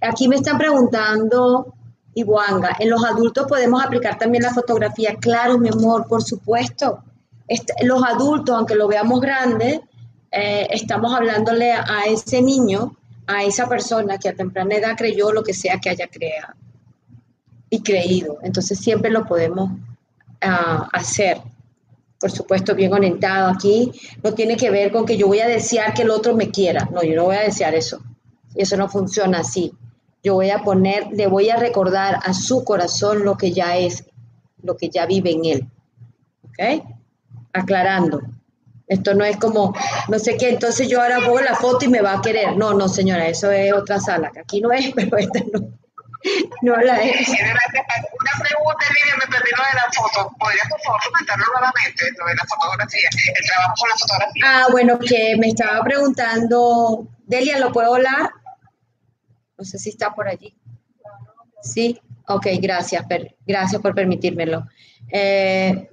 Aquí 0.00 0.28
me 0.28 0.36
están 0.36 0.58
preguntando, 0.58 1.74
Ibuanga, 2.14 2.76
¿en 2.78 2.90
los 2.90 3.04
adultos 3.04 3.46
podemos 3.48 3.82
aplicar 3.82 4.18
también 4.18 4.42
la 4.42 4.52
fotografía? 4.52 5.16
Claro, 5.20 5.58
mi 5.58 5.68
amor, 5.68 6.06
por 6.08 6.22
supuesto. 6.22 7.02
Este, 7.48 7.72
los 7.84 8.02
adultos, 8.02 8.54
aunque 8.54 8.74
lo 8.74 8.88
veamos 8.88 9.20
grande, 9.20 9.80
eh, 10.30 10.66
estamos 10.70 11.14
hablándole 11.14 11.72
a 11.72 12.04
ese 12.06 12.42
niño, 12.42 12.96
a 13.26 13.42
esa 13.44 13.68
persona 13.68 14.18
que 14.18 14.28
a 14.28 14.34
temprana 14.34 14.74
edad 14.74 14.96
creyó 14.96 15.32
lo 15.32 15.42
que 15.42 15.54
sea 15.54 15.78
que 15.78 15.90
haya 15.90 16.08
creado 16.08 16.54
y 17.70 17.82
creído. 17.82 18.38
Entonces 18.42 18.78
siempre 18.78 19.10
lo 19.10 19.24
podemos 19.26 19.70
ah, 20.42 20.88
hacer 20.92 21.40
por 22.18 22.30
supuesto, 22.30 22.74
bien 22.74 22.92
orientado 22.92 23.48
aquí, 23.48 23.92
no 24.22 24.32
tiene 24.32 24.56
que 24.56 24.70
ver 24.70 24.90
con 24.90 25.04
que 25.04 25.16
yo 25.16 25.26
voy 25.26 25.40
a 25.40 25.48
desear 25.48 25.92
que 25.94 26.02
el 26.02 26.10
otro 26.10 26.34
me 26.34 26.50
quiera. 26.50 26.88
No, 26.92 27.02
yo 27.02 27.14
no 27.14 27.24
voy 27.24 27.36
a 27.36 27.42
desear 27.42 27.74
eso. 27.74 28.00
Eso 28.54 28.76
no 28.76 28.88
funciona 28.88 29.40
así. 29.40 29.72
Yo 30.22 30.34
voy 30.34 30.50
a 30.50 30.62
poner, 30.64 31.08
le 31.12 31.26
voy 31.26 31.50
a 31.50 31.56
recordar 31.56 32.18
a 32.22 32.32
su 32.32 32.64
corazón 32.64 33.24
lo 33.24 33.36
que 33.36 33.52
ya 33.52 33.76
es, 33.76 34.04
lo 34.62 34.76
que 34.76 34.88
ya 34.88 35.06
vive 35.06 35.32
en 35.32 35.44
él. 35.44 35.68
¿Ok? 36.44 36.84
Aclarando. 37.52 38.20
Esto 38.88 39.14
no 39.14 39.24
es 39.24 39.36
como, 39.36 39.74
no 40.08 40.18
sé 40.18 40.36
qué, 40.36 40.50
entonces 40.50 40.88
yo 40.88 41.02
ahora 41.02 41.18
pongo 41.18 41.40
la 41.40 41.56
foto 41.56 41.84
y 41.84 41.88
me 41.88 42.00
va 42.00 42.14
a 42.14 42.22
querer. 42.22 42.56
No, 42.56 42.72
no, 42.72 42.88
señora, 42.88 43.28
eso 43.28 43.50
es 43.50 43.72
otra 43.72 44.00
sala, 44.00 44.30
aquí 44.40 44.60
no 44.60 44.72
es, 44.72 44.92
pero 44.94 45.16
esta 45.18 45.40
no. 45.52 45.68
No 46.62 46.76
la 46.76 47.02
es. 47.02 47.28
Una 47.28 48.44
pregunta, 48.44 48.86
Lidia, 48.88 49.16
me 49.18 49.26
perdí 49.26 49.50
lo 49.56 49.64
de 49.64 49.74
la 49.74 49.88
foto. 49.94 50.36
¿Podrías, 50.38 50.68
por 50.68 50.80
favor, 50.80 51.00
comentarlo 51.04 51.44
nuevamente, 51.52 52.04
lo 52.18 52.26
de 52.26 52.34
la 52.34 52.44
fotografía, 52.48 53.08
el 53.36 53.46
trabajo 53.46 53.74
con 53.78 53.88
la 53.88 53.96
fotografía? 53.96 54.42
Ah, 54.44 54.66
bueno, 54.70 54.98
que 54.98 55.36
me 55.38 55.48
estaba 55.48 55.82
preguntando, 55.82 57.08
Delia, 57.26 57.58
¿lo 57.58 57.72
puedo 57.72 57.94
hablar? 57.94 58.30
No 59.58 59.64
sé 59.64 59.78
si 59.78 59.90
está 59.90 60.14
por 60.14 60.28
allí. 60.28 60.56
Sí, 61.62 62.00
ok, 62.28 62.46
gracias, 62.60 63.04
gracias 63.46 63.80
por 63.80 63.94
permitírmelo. 63.94 64.66
Eh, 65.10 65.88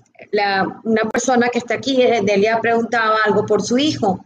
una 0.83 1.03
persona 1.11 1.49
que 1.49 1.59
está 1.59 1.75
aquí, 1.75 2.01
eh, 2.01 2.21
Delia 2.23 2.59
preguntaba 2.61 3.17
algo 3.25 3.45
por 3.45 3.61
su 3.61 3.77
hijo 3.77 4.23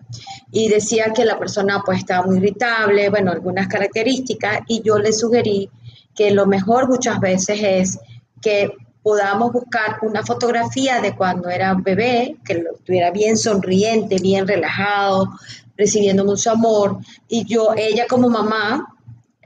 y 0.51 0.69
decía 0.69 1.11
que 1.13 1.25
la 1.25 1.39
persona 1.39 1.81
pues 1.85 1.99
estaba 1.99 2.25
muy 2.25 2.37
irritable, 2.37 3.09
bueno, 3.09 3.31
algunas 3.31 3.67
características 3.67 4.61
y 4.67 4.81
yo 4.81 4.97
le 4.97 5.11
sugerí 5.11 5.69
que 6.17 6.31
lo 6.31 6.47
mejor 6.47 6.89
muchas 6.89 7.19
veces 7.19 7.59
es 7.61 7.99
que 8.41 8.71
podamos 9.03 9.53
buscar 9.53 9.99
una 10.01 10.23
fotografía 10.23 10.99
de 10.99 11.15
cuando 11.15 11.49
era 11.49 11.75
bebé, 11.75 12.35
que 12.43 12.65
estuviera 12.75 13.11
bien 13.11 13.37
sonriente, 13.37 14.17
bien 14.17 14.45
relajado, 14.47 15.29
recibiendo 15.77 16.25
mucho 16.25 16.51
amor 16.51 16.97
y 17.29 17.45
yo, 17.45 17.73
ella 17.77 18.05
como 18.09 18.27
mamá, 18.27 18.95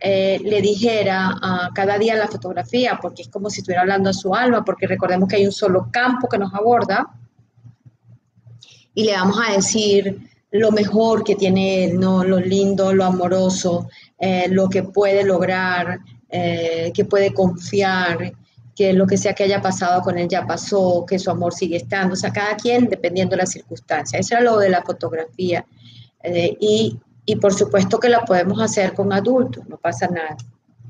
eh, 0.04 0.40
le 0.44 0.62
dijera 0.62 1.38
a 1.40 1.70
cada 1.76 2.00
día 2.00 2.16
la 2.16 2.28
fotografía, 2.28 2.98
porque 3.00 3.22
es 3.22 3.28
como 3.28 3.52
si 3.52 3.60
estuviera 3.60 3.82
hablando 3.82 4.10
a 4.10 4.14
su 4.14 4.34
alma, 4.34 4.66
porque 4.66 4.88
recordemos 4.88 5.30
que 5.30 5.36
hay 5.36 5.46
un 5.46 5.52
solo 5.52 5.90
campo 5.92 6.28
que 6.28 6.40
nos 6.40 6.52
aborda, 6.56 7.08
y 8.96 9.04
le 9.04 9.14
vamos 9.14 9.38
a 9.48 9.54
decir 9.54 10.28
lo 10.50 10.72
mejor 10.72 11.24
que 11.24 11.36
tiene 11.36 11.86
él, 11.86 12.00
¿no? 12.00 12.24
lo 12.24 12.40
lindo, 12.40 12.94
lo 12.94 13.06
amoroso, 13.06 13.90
eh, 14.18 14.48
lo 14.50 14.70
que 14.70 14.84
puede 14.84 15.24
lograr, 15.24 16.00
eh, 16.32 16.92
que 16.94 17.06
puede 17.06 17.34
confiar, 17.34 18.34
que 18.76 18.94
lo 18.94 19.06
que 19.06 19.18
sea 19.18 19.34
que 19.34 19.44
haya 19.44 19.62
pasado 19.62 20.02
con 20.02 20.18
él 20.18 20.28
ya 20.28 20.48
pasó, 20.48 21.06
que 21.06 21.20
su 21.20 21.30
amor 21.30 21.54
sigue 21.54 21.78
estando, 21.78 22.14
o 22.14 22.18
sea, 22.18 22.32
cada 22.32 22.56
quien 22.56 22.88
dependiendo 22.88 23.32
de 23.36 23.42
las 23.42 23.52
circunstancias. 23.52 24.20
Eso 24.20 24.36
era 24.36 24.44
lo 24.44 24.58
de 24.58 24.70
la 24.70 24.82
fotografía. 24.82 25.66
y 26.60 26.98
y 27.26 27.36
por 27.36 27.54
supuesto 27.54 28.00
que 28.00 28.10
la 28.10 28.26
podemos 28.26 28.60
hacer 28.62 28.94
con 28.94 29.14
adultos, 29.14 29.68
no 29.68 29.78
pasa 29.78 30.08
nada. 30.08 30.36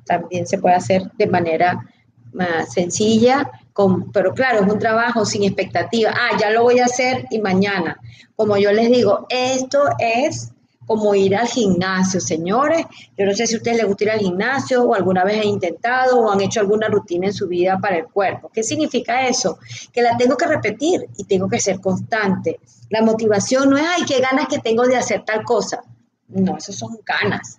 También 0.05 0.47
se 0.47 0.57
puede 0.57 0.75
hacer 0.75 1.11
de 1.17 1.27
manera 1.27 1.85
más 2.33 2.73
sencilla, 2.73 3.49
con, 3.73 4.11
pero 4.11 4.33
claro, 4.33 4.61
es 4.61 4.71
un 4.71 4.79
trabajo 4.79 5.25
sin 5.25 5.43
expectativa. 5.43 6.11
Ah, 6.13 6.37
ya 6.39 6.49
lo 6.49 6.63
voy 6.63 6.79
a 6.79 6.85
hacer 6.85 7.25
y 7.29 7.39
mañana. 7.39 7.99
Como 8.35 8.57
yo 8.57 8.71
les 8.71 8.89
digo, 8.89 9.27
esto 9.29 9.83
es 9.99 10.51
como 10.91 11.15
ir 11.15 11.37
al 11.37 11.47
gimnasio, 11.47 12.19
señores. 12.19 12.85
Yo 13.17 13.25
no 13.25 13.33
sé 13.33 13.47
si 13.47 13.53
a 13.53 13.57
ustedes 13.59 13.77
les 13.77 13.87
gusta 13.87 14.03
ir 14.03 14.11
al 14.11 14.19
gimnasio 14.19 14.83
o 14.83 14.93
alguna 14.93 15.23
vez 15.23 15.39
han 15.39 15.47
intentado 15.47 16.19
o 16.19 16.29
han 16.29 16.41
hecho 16.41 16.59
alguna 16.59 16.89
rutina 16.89 17.27
en 17.27 17.33
su 17.33 17.47
vida 17.47 17.79
para 17.81 17.99
el 17.99 18.07
cuerpo. 18.07 18.51
¿Qué 18.53 18.61
significa 18.61 19.25
eso? 19.25 19.57
Que 19.93 20.01
la 20.01 20.17
tengo 20.17 20.35
que 20.35 20.47
repetir 20.47 21.07
y 21.15 21.23
tengo 21.23 21.47
que 21.47 21.61
ser 21.61 21.79
constante. 21.79 22.59
La 22.89 23.01
motivación 23.01 23.69
no 23.69 23.77
es, 23.77 23.85
ay, 23.87 24.03
qué 24.05 24.19
ganas 24.19 24.47
que 24.49 24.59
tengo 24.59 24.83
de 24.83 24.97
hacer 24.97 25.23
tal 25.23 25.45
cosa. 25.45 25.81
No, 26.27 26.57
eso 26.57 26.73
son 26.73 26.99
ganas. 27.05 27.57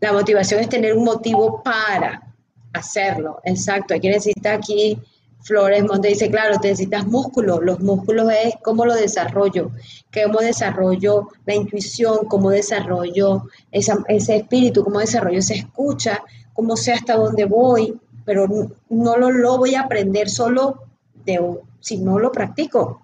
La 0.00 0.12
motivación 0.12 0.58
es 0.58 0.68
tener 0.68 0.96
un 0.96 1.04
motivo 1.04 1.62
para 1.62 2.34
hacerlo. 2.72 3.38
Exacto. 3.44 3.94
Hay 3.94 4.00
que 4.00 4.10
necesitar 4.10 4.56
aquí, 4.56 4.98
Flores 5.42 5.84
Monte 5.84 6.08
dice, 6.08 6.30
claro, 6.30 6.58
te 6.58 6.68
necesitas 6.68 7.06
músculos. 7.06 7.60
Los 7.62 7.80
músculos 7.80 8.30
es 8.44 8.54
cómo 8.62 8.84
lo 8.84 8.94
desarrollo, 8.94 9.70
cómo 10.12 10.38
desarrollo 10.40 11.28
la 11.46 11.54
intuición, 11.54 12.26
cómo 12.26 12.50
desarrollo 12.50 13.44
ese 13.70 14.36
espíritu, 14.36 14.84
cómo 14.84 15.00
desarrollo 15.00 15.38
esa 15.38 15.54
escucha, 15.54 16.22
cómo 16.52 16.76
sé 16.76 16.92
hasta 16.92 17.16
dónde 17.16 17.44
voy, 17.44 17.98
pero 18.24 18.46
no 18.88 19.16
lo, 19.16 19.30
lo 19.30 19.58
voy 19.58 19.74
a 19.74 19.82
aprender 19.82 20.28
solo 20.28 20.84
de, 21.24 21.40
si 21.80 21.98
no 21.98 22.18
lo 22.18 22.30
practico. 22.30 23.02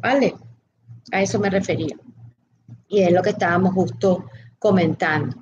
¿Vale? 0.00 0.34
A 1.12 1.22
eso 1.22 1.38
me 1.38 1.48
refería 1.48 1.96
y 2.94 3.02
es 3.02 3.12
lo 3.12 3.22
que 3.22 3.30
estábamos 3.30 3.74
justo 3.74 4.26
comentando. 4.58 5.36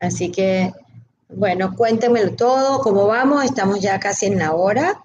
Así 0.00 0.30
que, 0.30 0.72
bueno, 1.28 1.74
cuéntenmelo 1.76 2.34
todo, 2.34 2.80
cómo 2.80 3.06
vamos, 3.06 3.44
estamos 3.44 3.80
ya 3.80 3.98
casi 4.00 4.26
en 4.26 4.38
la 4.38 4.54
hora. 4.54 5.04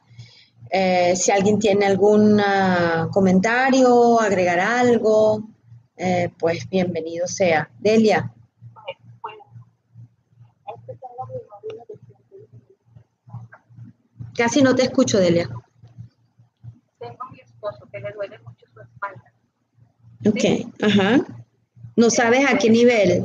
Eh, 0.75 1.15
si 1.15 1.31
alguien 1.31 1.59
tiene 1.59 1.85
algún 1.85 2.39
ah, 2.39 3.07
comentario, 3.11 4.19
agregar 4.19 4.59
algo, 4.59 5.43
eh, 5.95 6.31
pues 6.39 6.67
bienvenido 6.67 7.27
sea. 7.27 7.69
Delia. 7.79 8.33
Casi 14.35 14.63
no 14.63 14.73
te 14.73 14.81
escucho, 14.83 15.19
Delia. 15.19 15.47
Tengo 16.99 17.23
a 17.23 17.31
mi 17.31 17.39
esposo 17.39 17.87
que 17.91 17.99
le 17.99 18.11
duele 18.11 18.39
mucho 18.39 18.65
su 18.73 18.81
espalda. 18.81 19.31
Ok, 20.25 20.73
ajá. 20.81 21.19
No 21.95 22.09
sabes 22.09 22.51
a 22.51 22.57
qué 22.57 22.71
nivel. 22.71 23.23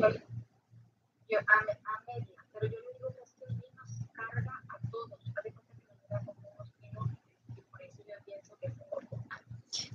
Yo, 1.31 1.39
a, 1.39 1.43
a 1.43 2.05
media, 2.07 2.37
pero 2.53 2.67
yo 2.67 2.79
le 2.79 2.93
digo 2.93 3.09
que 3.17 3.23
estos 3.23 3.49
niños 3.49 4.05
carga 4.13 4.53
a 4.69 4.91
todos. 4.91 5.19
y 5.25 5.31
por 5.31 5.47
eso 7.83 8.03
yo 8.07 8.15
pienso 8.27 8.55
que 8.61 8.67
es 8.67 8.75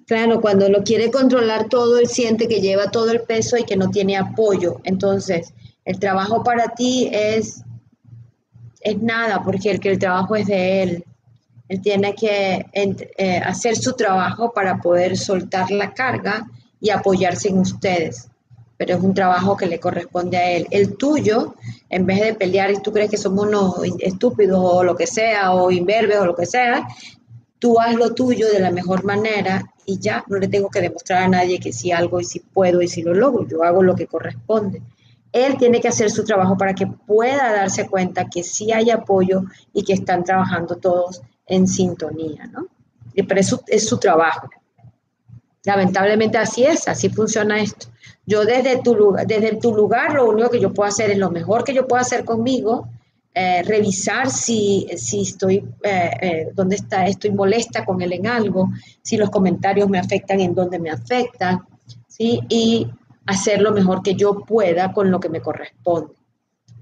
Claro, 0.06 0.42
cuando 0.42 0.68
lo 0.70 0.84
quiere 0.84 1.10
controlar 1.12 1.70
todo, 1.70 1.98
él 1.98 2.08
siente 2.08 2.48
que 2.48 2.62
lleva 2.62 2.92
todo 2.92 3.12
el 3.12 3.22
peso 3.22 3.58
y 3.58 3.63
que 3.63 3.78
no 3.78 3.89
tiene 3.89 4.18
apoyo. 4.18 4.82
Entonces, 4.84 5.54
el 5.86 6.00
trabajo 6.00 6.44
para 6.44 6.70
ti 6.70 7.10
es, 7.12 7.63
es 8.82 9.02
nada, 9.02 9.42
porque 9.44 9.72
el 9.72 9.80
que 9.80 9.92
el 9.92 10.00
trabajo 10.00 10.36
es 10.36 10.48
de 10.48 10.84
él. 10.84 11.06
Él 11.70 11.82
tiene 11.82 12.13
que 12.13 12.66
eh, 12.74 13.38
hacer 13.38 13.78
su 13.78 13.94
trabajo 13.94 14.52
para 14.52 14.78
poder 14.82 15.18
soltar 15.18 15.72
la 15.72 15.94
carga 15.94 16.46
y 16.82 16.89
apoyarse 16.89 17.48
en 17.48 17.60
ustedes 17.60 18.28
pero 18.78 18.98
es 18.98 19.04
un 19.04 19.13
trabajo 19.13 19.56
que 19.56 19.66
le 19.66 19.80
corresponde 19.80 20.36
a 20.36 20.52
él. 20.52 20.68
El 20.70 20.98
tuyo, 20.98 21.56
en 21.89 22.06
vez 22.06 22.20
de 22.20 22.34
pelear 22.34 22.72
y 22.72 22.82
tú 22.82 22.92
crees 22.92 23.10
que 23.10 23.18
somos 23.18 23.48
unos 23.48 23.76
estúpidos 24.00 24.60
o 24.62 24.84
lo 24.84 24.96
que 24.96 25.08
sea, 25.08 25.54
o 25.54 25.72
imberbes 25.72 26.18
o 26.18 26.26
lo 26.26 26.36
que 26.36 26.46
sea, 26.46 26.86
tú 27.60 27.80
haz 27.80 27.96
lo 27.96 28.13
tuyo 28.13 28.50
de 28.50 28.60
la 28.60 28.72
mejor 28.72 29.06
manera 29.06 29.63
y 29.86 30.00
ya 30.00 30.24
no 30.28 30.38
le 30.38 30.48
tengo 30.48 30.69
que 30.69 30.82
demostrar 30.82 31.24
a 31.24 31.28
nadie 31.28 31.60
que 31.60 31.74
si 31.74 31.91
algo 31.91 32.19
y 32.19 32.24
si 32.24 32.39
puedo 32.39 32.82
y 32.82 32.88
si 32.88 33.02
lo 33.02 33.13
logro, 33.13 33.48
yo 33.48 33.63
hago 33.63 33.84
lo 33.84 33.96
que 33.96 34.08
corresponde. 34.08 34.82
Él 35.32 35.58
tiene 35.58 35.82
que 35.82 35.88
hacer 35.88 36.12
su 36.12 36.24
trabajo 36.24 36.58
para 36.58 36.76
que 36.76 36.88
pueda 36.88 37.52
darse 37.52 37.88
cuenta 37.88 38.30
que 38.30 38.43
sí 38.43 38.72
hay 38.72 38.91
apoyo 38.91 39.43
y 39.74 39.84
que 39.84 39.93
están 39.93 40.24
trabajando 40.24 40.76
todos 40.76 41.22
en 41.48 41.67
sintonía, 41.67 42.46
¿no? 42.48 42.67
Y 43.13 43.24
pero 43.24 43.39
eso 43.39 43.62
es 43.67 43.88
su 43.88 43.98
trabajo. 43.98 44.50
Lamentablemente 45.65 46.38
así 46.38 46.63
es, 46.63 46.88
así 46.88 47.10
funciona 47.10 47.62
esto. 47.62 47.88
Yo 48.26 48.46
desde 48.46 48.82
tu 48.82 48.96
lugar, 48.96 49.26
desde 49.26 49.56
tu 49.56 49.74
lugar 49.76 50.13
lo 50.13 50.30
único 50.30 50.50
que 50.50 50.60
yo 50.60 50.74
puedo 50.74 50.88
hacer 50.88 51.12
es 51.12 51.17
lo 51.17 51.32
mejor 51.32 51.63
que 51.63 51.74
yo 51.74 51.88
puedo 51.88 52.02
hacer 52.02 52.26
conmigo, 52.26 52.88
eh, 53.36 53.63
revisar 53.63 54.30
si, 54.30 54.88
si 54.96 55.24
estoy, 55.24 55.56
eh, 55.84 56.12
eh, 56.22 56.52
dónde 56.54 56.76
está, 56.76 57.08
estoy 57.08 57.32
molesta 57.32 57.84
con 57.84 58.00
él 58.02 58.13
en 58.13 58.28
algo, 58.28 58.69
si 59.02 59.17
los 59.17 59.32
comentarios 59.32 59.89
me 59.89 59.98
afectan, 59.98 60.39
en 60.39 60.54
dónde 60.54 60.78
me 60.78 60.91
afectan, 60.91 61.63
¿sí? 62.08 62.41
Y 62.48 62.88
hacer 63.26 63.62
lo 63.62 63.72
mejor 63.72 64.04
que 64.04 64.13
yo 64.13 64.41
pueda 64.41 64.93
con 64.93 65.10
lo 65.10 65.19
que 65.19 65.30
me 65.30 65.41
corresponde. 65.41 66.13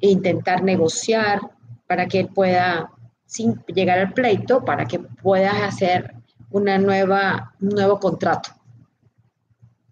E 0.01 0.09
intentar 0.09 0.61
negociar 0.61 1.39
para 1.87 2.07
que 2.07 2.19
él 2.19 2.27
pueda, 2.27 2.91
sin 3.25 3.63
llegar 3.67 3.99
al 3.99 4.13
pleito, 4.13 4.65
para 4.65 4.85
que 4.85 4.99
puedas 4.99 5.55
hacer 5.61 6.15
una 6.49 6.77
nueva, 6.77 7.53
un 7.61 7.69
nuevo 7.69 7.97
contrato 7.99 8.51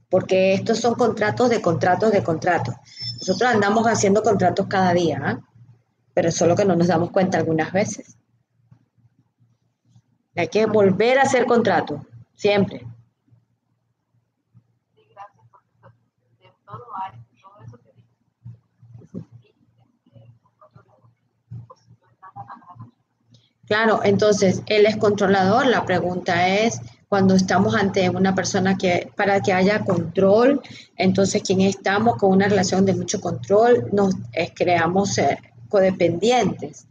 porque 0.10 0.56
estos 0.56 0.80
son 0.80 0.96
contratos 0.96 1.52
de 1.52 1.62
contratos 1.62 2.12
de 2.12 2.24
contratos. 2.24 2.74
Nosotros 3.20 3.48
andamos 3.48 3.86
haciendo 3.86 4.24
contratos 4.24 4.66
cada 4.68 4.92
día, 4.92 5.22
¿ah? 5.24 5.40
Pero 6.14 6.32
solo 6.32 6.56
que 6.56 6.66
no 6.66 6.76
nos 6.76 6.88
damos 6.88 7.12
cuenta 7.12 7.38
algunas 7.38 7.72
veces. 7.72 8.18
Hay 10.36 10.48
que 10.48 10.66
volver 10.66 11.20
a 11.20 11.24
hacer 11.24 11.46
contratos, 11.46 12.02
siempre. 12.36 12.86
Claro, 23.70 24.00
entonces 24.04 24.64
él 24.66 24.88
es 24.88 24.98
controlador. 24.98 25.68
La 25.68 25.86
pregunta 25.86 26.48
es, 26.48 26.82
cuando 27.08 27.36
estamos 27.36 27.76
ante 27.76 28.10
una 28.10 28.34
persona 28.34 28.78
que, 28.78 29.12
para 29.16 29.42
que 29.42 29.54
haya 29.54 29.86
control, 29.86 30.62
entonces 30.96 31.44
quien 31.44 31.62
estamos 31.62 32.18
con 32.18 32.32
una 32.32 32.48
relación 32.48 32.84
de 32.86 32.96
mucho 32.96 33.22
control, 33.22 33.88
nos 33.92 34.16
eh, 34.34 34.52
creamos 34.56 35.20
eh, 35.20 35.38
codependientes. 35.70 36.88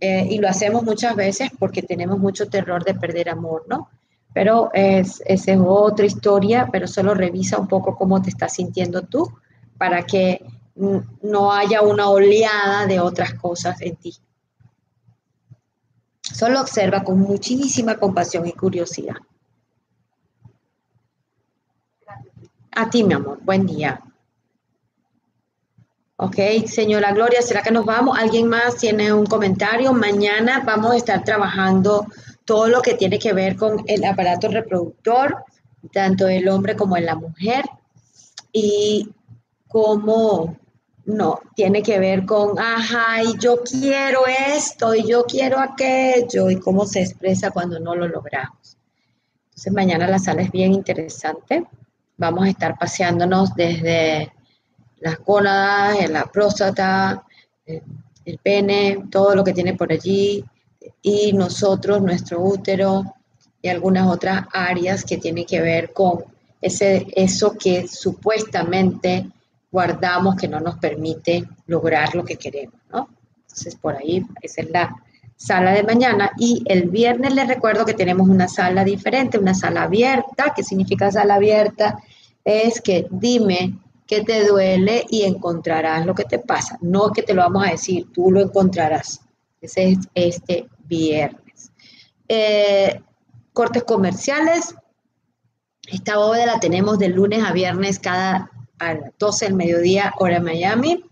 Eh, 0.00 0.26
y 0.30 0.38
lo 0.38 0.48
hacemos 0.48 0.84
muchas 0.84 1.16
veces 1.16 1.50
porque 1.58 1.82
tenemos 1.82 2.18
mucho 2.18 2.48
terror 2.48 2.84
de 2.84 2.94
perder 2.94 3.30
amor, 3.30 3.64
¿no? 3.68 3.88
Pero 4.32 4.70
es, 4.72 5.22
esa 5.26 5.52
es 5.52 5.60
otra 5.64 6.06
historia, 6.06 6.68
pero 6.70 6.86
solo 6.86 7.14
revisa 7.14 7.58
un 7.58 7.66
poco 7.66 7.96
cómo 7.96 8.20
te 8.22 8.30
estás 8.30 8.54
sintiendo 8.54 9.02
tú 9.02 9.32
para 9.76 10.04
que 10.04 10.44
no 11.22 11.52
haya 11.52 11.82
una 11.82 12.08
oleada 12.08 12.86
de 12.86 13.00
otras 13.00 13.34
cosas 13.34 13.80
en 13.80 13.96
ti. 13.96 14.14
Solo 16.22 16.60
observa 16.60 17.02
con 17.02 17.18
muchísima 17.18 17.96
compasión 17.96 18.46
y 18.46 18.52
curiosidad. 18.52 19.16
A 22.72 22.88
ti, 22.90 23.02
mi 23.02 23.14
amor. 23.14 23.40
Buen 23.42 23.66
día. 23.66 24.00
Ok, 26.20 26.34
señora 26.66 27.12
Gloria, 27.12 27.40
¿será 27.42 27.62
que 27.62 27.70
nos 27.70 27.84
vamos? 27.84 28.18
¿Alguien 28.18 28.48
más 28.48 28.76
tiene 28.76 29.12
un 29.12 29.24
comentario? 29.24 29.92
Mañana 29.92 30.64
vamos 30.66 30.90
a 30.90 30.96
estar 30.96 31.22
trabajando 31.22 32.08
todo 32.44 32.66
lo 32.66 32.82
que 32.82 32.94
tiene 32.94 33.20
que 33.20 33.32
ver 33.32 33.54
con 33.54 33.84
el 33.86 34.04
aparato 34.04 34.48
reproductor, 34.48 35.44
tanto 35.92 36.26
el 36.26 36.48
hombre 36.48 36.74
como 36.74 36.96
en 36.96 37.06
la 37.06 37.14
mujer, 37.14 37.64
y 38.50 39.08
cómo 39.68 40.56
no, 41.04 41.38
tiene 41.54 41.84
que 41.84 42.00
ver 42.00 42.26
con, 42.26 42.58
ajá, 42.58 43.22
y 43.22 43.38
yo 43.38 43.62
quiero 43.62 44.22
esto, 44.26 44.96
y 44.96 45.06
yo 45.06 45.22
quiero 45.22 45.60
aquello, 45.60 46.50
y 46.50 46.58
cómo 46.58 46.84
se 46.84 47.02
expresa 47.02 47.52
cuando 47.52 47.78
no 47.78 47.94
lo 47.94 48.08
logramos. 48.08 48.76
Entonces 49.50 49.72
mañana 49.72 50.08
la 50.08 50.18
sala 50.18 50.42
es 50.42 50.50
bien 50.50 50.72
interesante. 50.72 51.64
Vamos 52.16 52.44
a 52.44 52.48
estar 52.48 52.76
paseándonos 52.76 53.54
desde 53.54 54.32
las 55.00 55.18
gónadas, 55.18 56.08
la 56.10 56.26
próstata, 56.26 57.24
el 57.66 58.38
pene, 58.42 59.04
todo 59.10 59.34
lo 59.34 59.44
que 59.44 59.52
tiene 59.52 59.74
por 59.74 59.92
allí, 59.92 60.44
y 61.02 61.32
nosotros, 61.32 62.02
nuestro 62.02 62.40
útero 62.40 63.04
y 63.60 63.68
algunas 63.68 64.06
otras 64.06 64.46
áreas 64.52 65.04
que 65.04 65.18
tienen 65.18 65.44
que 65.44 65.60
ver 65.60 65.92
con 65.92 66.24
ese, 66.60 67.06
eso 67.14 67.56
que 67.56 67.86
supuestamente 67.86 69.28
guardamos 69.70 70.36
que 70.36 70.48
no 70.48 70.60
nos 70.60 70.78
permite 70.78 71.44
lograr 71.66 72.14
lo 72.14 72.24
que 72.24 72.36
queremos, 72.36 72.80
¿no? 72.90 73.08
Entonces, 73.40 73.76
por 73.76 73.96
ahí, 73.96 74.24
esa 74.42 74.62
es 74.62 74.70
la 74.70 74.96
sala 75.36 75.72
de 75.72 75.82
mañana. 75.82 76.32
Y 76.38 76.62
el 76.66 76.88
viernes 76.88 77.34
les 77.34 77.48
recuerdo 77.48 77.84
que 77.84 77.94
tenemos 77.94 78.28
una 78.28 78.48
sala 78.48 78.84
diferente, 78.84 79.38
una 79.38 79.54
sala 79.54 79.84
abierta. 79.84 80.52
¿Qué 80.54 80.62
significa 80.62 81.10
sala 81.10 81.36
abierta? 81.36 81.98
Es 82.44 82.80
que 82.80 83.06
dime 83.10 83.78
que 84.08 84.22
te 84.22 84.46
duele 84.46 85.04
y 85.10 85.24
encontrarás 85.24 86.06
lo 86.06 86.14
que 86.14 86.24
te 86.24 86.38
pasa. 86.38 86.78
No 86.80 87.12
que 87.12 87.22
te 87.22 87.34
lo 87.34 87.42
vamos 87.42 87.64
a 87.64 87.70
decir, 87.70 88.06
tú 88.12 88.32
lo 88.32 88.40
encontrarás. 88.40 89.20
Ese 89.60 89.90
es 89.90 89.98
este 90.14 90.66
viernes. 90.86 91.70
Eh, 92.26 93.00
cortes 93.52 93.84
comerciales. 93.84 94.74
Esta 95.86 96.16
bóveda 96.16 96.46
la 96.46 96.58
tenemos 96.58 96.98
de 96.98 97.10
lunes 97.10 97.44
a 97.44 97.52
viernes 97.52 97.98
cada 97.98 98.50
a 98.78 98.94
las 98.94 99.10
12 99.18 99.46
del 99.46 99.54
mediodía, 99.54 100.14
hora 100.18 100.40
Miami. 100.40 101.04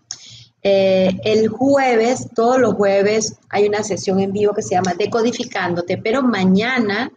Eh, 0.62 1.18
el 1.24 1.48
jueves, 1.48 2.28
todos 2.34 2.58
los 2.58 2.74
jueves, 2.74 3.36
hay 3.50 3.66
una 3.66 3.82
sesión 3.82 4.20
en 4.20 4.32
vivo 4.32 4.54
que 4.54 4.62
se 4.62 4.74
llama 4.74 4.94
Decodificándote, 4.94 5.98
pero 5.98 6.22
mañana 6.22 7.12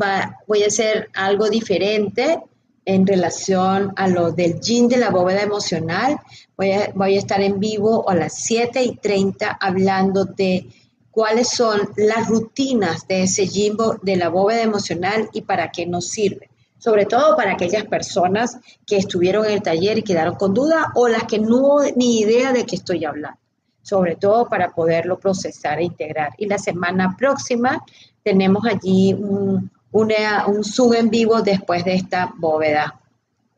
va, 0.00 0.36
voy 0.46 0.62
a 0.62 0.68
hacer 0.68 1.10
algo 1.14 1.48
diferente 1.48 2.40
en 2.86 3.04
relación 3.06 3.92
a 3.96 4.08
lo 4.08 4.30
del 4.30 4.60
yin 4.60 4.88
de 4.88 4.96
la 4.96 5.10
bóveda 5.10 5.42
emocional. 5.42 6.18
Voy 6.56 6.70
a, 6.70 7.08
estar 7.08 7.42
en 7.42 7.58
vivo 7.58 8.08
a 8.08 8.14
las 8.14 8.34
7 8.44 8.82
y 8.82 8.96
30 8.96 9.58
hablando 9.60 10.24
de 10.24 10.68
cuáles 11.10 11.48
son 11.48 11.90
las 11.96 12.28
rutinas 12.28 13.06
de 13.08 13.24
ese 13.24 13.48
yin 13.48 13.76
de 14.02 14.16
la 14.16 14.28
bóveda 14.28 14.62
emocional 14.62 15.28
y 15.32 15.42
para 15.42 15.70
qué 15.70 15.84
nos 15.84 16.08
sirve. 16.08 16.48
Sobre 16.78 17.06
todo 17.06 17.36
para 17.36 17.52
aquellas 17.54 17.84
personas 17.86 18.58
que 18.86 18.98
estuvieron 18.98 19.44
en 19.46 19.52
el 19.52 19.62
taller 19.62 19.98
y 19.98 20.02
quedaron 20.02 20.36
con 20.36 20.54
duda 20.54 20.92
o 20.94 21.08
las 21.08 21.24
que 21.24 21.40
no 21.40 21.78
ni 21.96 22.20
idea 22.20 22.52
de 22.52 22.64
qué 22.64 22.76
estoy 22.76 23.04
hablando. 23.04 23.38
Sobre 23.82 24.14
todo 24.14 24.48
para 24.48 24.70
poderlo 24.70 25.18
procesar 25.18 25.80
e 25.80 25.84
integrar. 25.84 26.34
Y 26.38 26.46
la 26.46 26.58
semana 26.58 27.16
próxima 27.18 27.84
tenemos 28.22 28.64
allí 28.64 29.12
un, 29.14 29.70
un 29.96 30.64
Zoom 30.64 30.94
en 30.94 31.10
vivo 31.10 31.42
después 31.42 31.84
de 31.84 31.94
esta 31.94 32.32
bóveda. 32.36 33.00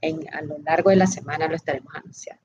En, 0.00 0.26
a 0.32 0.42
lo 0.42 0.58
largo 0.58 0.90
de 0.90 0.96
la 0.96 1.06
semana 1.06 1.48
lo 1.48 1.56
estaremos 1.56 1.92
anunciando. 1.94 2.42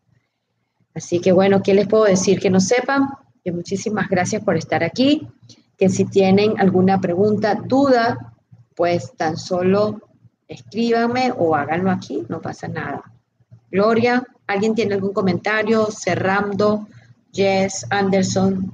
Así 0.95 1.19
que 1.19 1.31
bueno, 1.31 1.61
¿qué 1.61 1.73
les 1.73 1.87
puedo 1.87 2.05
decir 2.05 2.39
que 2.39 2.49
no 2.49 2.59
sepan? 2.59 3.09
Que 3.43 3.51
muchísimas 3.51 4.09
gracias 4.09 4.43
por 4.43 4.57
estar 4.57 4.83
aquí. 4.83 5.27
Que 5.77 5.89
si 5.89 6.05
tienen 6.05 6.59
alguna 6.59 7.01
pregunta, 7.01 7.55
duda, 7.55 8.33
pues 8.75 9.13
tan 9.15 9.37
solo 9.37 10.01
escríbanme 10.47 11.33
o 11.35 11.55
háganlo 11.55 11.91
aquí, 11.91 12.23
no 12.29 12.41
pasa 12.41 12.67
nada. 12.67 13.03
Gloria, 13.71 14.23
¿alguien 14.47 14.75
tiene 14.75 14.95
algún 14.95 15.13
comentario? 15.13 15.87
Cerrando, 15.89 16.87
Jess, 17.33 17.85
Anderson, 17.89 18.71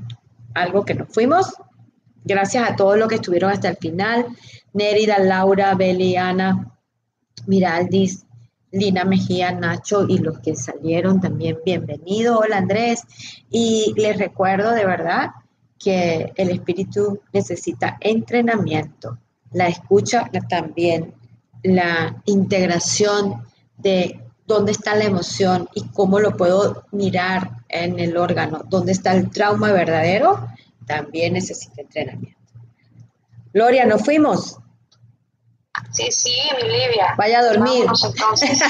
algo 0.53 0.83
que 0.83 0.93
nos 0.93 1.07
fuimos. 1.09 1.53
Gracias 2.23 2.69
a 2.69 2.75
todos 2.75 2.97
los 2.97 3.07
que 3.07 3.15
estuvieron 3.15 3.51
hasta 3.51 3.69
el 3.69 3.77
final. 3.77 4.25
Nérida, 4.73 5.19
Laura, 5.19 5.73
Beli, 5.75 6.15
Ana, 6.15 6.71
Miraldis, 7.47 8.25
Lina 8.71 9.03
Mejía, 9.03 9.51
Nacho 9.51 10.05
y 10.07 10.19
los 10.19 10.39
que 10.39 10.55
salieron 10.55 11.19
también, 11.19 11.57
bienvenido. 11.65 12.39
Hola 12.39 12.57
Andrés. 12.57 13.01
Y 13.49 13.93
les 13.97 14.17
recuerdo 14.17 14.71
de 14.71 14.85
verdad 14.85 15.31
que 15.79 16.31
el 16.35 16.49
espíritu 16.49 17.21
necesita 17.33 17.97
entrenamiento, 18.01 19.17
la 19.53 19.67
escucha 19.67 20.29
también, 20.49 21.13
la 21.63 22.21
integración 22.25 23.43
de 23.77 24.19
dónde 24.45 24.73
está 24.73 24.95
la 24.95 25.05
emoción 25.05 25.69
y 25.73 25.87
cómo 25.89 26.19
lo 26.19 26.35
puedo 26.35 26.83
mirar 26.91 27.51
en 27.69 27.99
el 27.99 28.17
órgano, 28.17 28.63
dónde 28.67 28.91
está 28.91 29.13
el 29.13 29.29
trauma 29.29 29.71
verdadero, 29.71 30.47
también 30.89 31.33
necesita 31.33 31.81
entrenamiento. 31.81 32.39
Gloria, 33.53 33.85
¿nos 33.85 34.03
fuimos? 34.03 34.57
Sí, 35.91 36.11
sí, 36.11 36.35
mi 36.57 36.67
Livia. 36.67 37.13
Vaya 37.15 37.39
a 37.39 37.45
dormir. 37.45 37.85
entonces. 37.85 38.59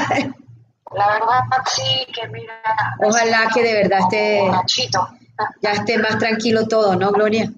La 0.92 1.08
verdad, 1.08 1.44
sí, 1.68 2.06
que 2.14 2.28
mira. 2.28 2.62
Ojalá 3.02 3.50
que 3.54 3.64
de 3.64 3.74
verdad 3.74 4.00
esté. 4.00 4.52
Ya 5.62 5.72
esté 5.72 5.98
más 5.98 6.18
tranquilo 6.18 6.68
todo, 6.68 6.96
¿no, 6.96 7.12
Gloria? 7.12 7.50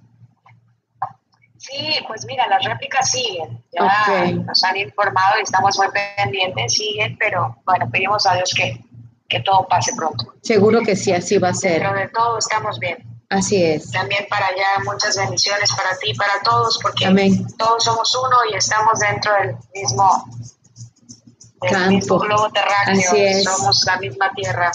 Sí, 1.57 1.95
pues 2.07 2.25
mira, 2.25 2.47
las 2.47 2.63
réplicas 2.63 3.09
siguen. 3.09 3.63
Ya 3.71 4.31
nos 4.33 4.63
han 4.63 4.77
informado 4.77 5.39
y 5.39 5.43
estamos 5.43 5.77
muy 5.77 5.87
pendientes, 6.17 6.73
siguen, 6.73 7.17
pero 7.17 7.57
bueno, 7.65 7.89
pedimos 7.89 8.25
a 8.27 8.35
Dios 8.35 8.53
que, 8.55 8.83
que 9.29 9.39
todo 9.39 9.67
pase 9.67 9.95
pronto. 9.95 10.33
Seguro 10.43 10.81
que 10.81 10.95
sí, 10.95 11.13
así 11.13 11.37
va 11.37 11.49
a 11.49 11.53
ser. 11.53 11.81
Pero 11.81 11.93
de 11.93 12.09
todo 12.09 12.37
estamos 12.37 12.77
bien. 12.79 13.10
Así 13.31 13.63
es. 13.63 13.89
También 13.91 14.27
para 14.29 14.47
allá 14.47 14.79
muchas 14.83 15.15
bendiciones 15.15 15.71
para 15.71 15.97
ti, 15.97 16.13
para 16.15 16.41
todos, 16.43 16.77
porque 16.81 17.05
todos 17.57 17.81
somos 17.81 18.13
uno 18.13 18.35
y 18.51 18.57
estamos 18.57 18.99
dentro 18.99 19.31
del 19.35 19.55
mismo, 19.73 20.25
Campo. 21.61 22.19
globo 22.19 22.51
terráqueo. 22.51 23.09
Así 23.09 23.21
es. 23.21 23.45
Somos 23.45 23.85
la 23.85 23.95
misma 23.99 24.33
tierra. 24.35 24.69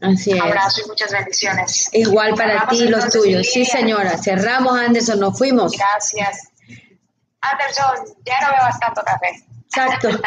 Así 0.00 0.32
es. 0.32 0.42
Abrazo 0.42 0.80
y 0.84 0.88
muchas 0.88 1.12
bendiciones. 1.12 1.88
Igual 1.92 2.34
para 2.34 2.66
ti 2.66 2.82
y 2.82 2.88
los 2.88 3.08
tuyos. 3.08 3.46
Sí, 3.46 3.64
señora. 3.64 4.18
Cerramos, 4.18 4.76
Anderson. 4.76 5.20
Nos 5.20 5.38
fuimos. 5.38 5.70
Gracias. 5.70 6.48
Anderson, 7.40 8.04
ya 8.24 8.40
no 8.40 8.48
bebas 8.50 8.80
tanto 8.80 9.00
café. 9.02 9.46
Exacto. 9.66 10.08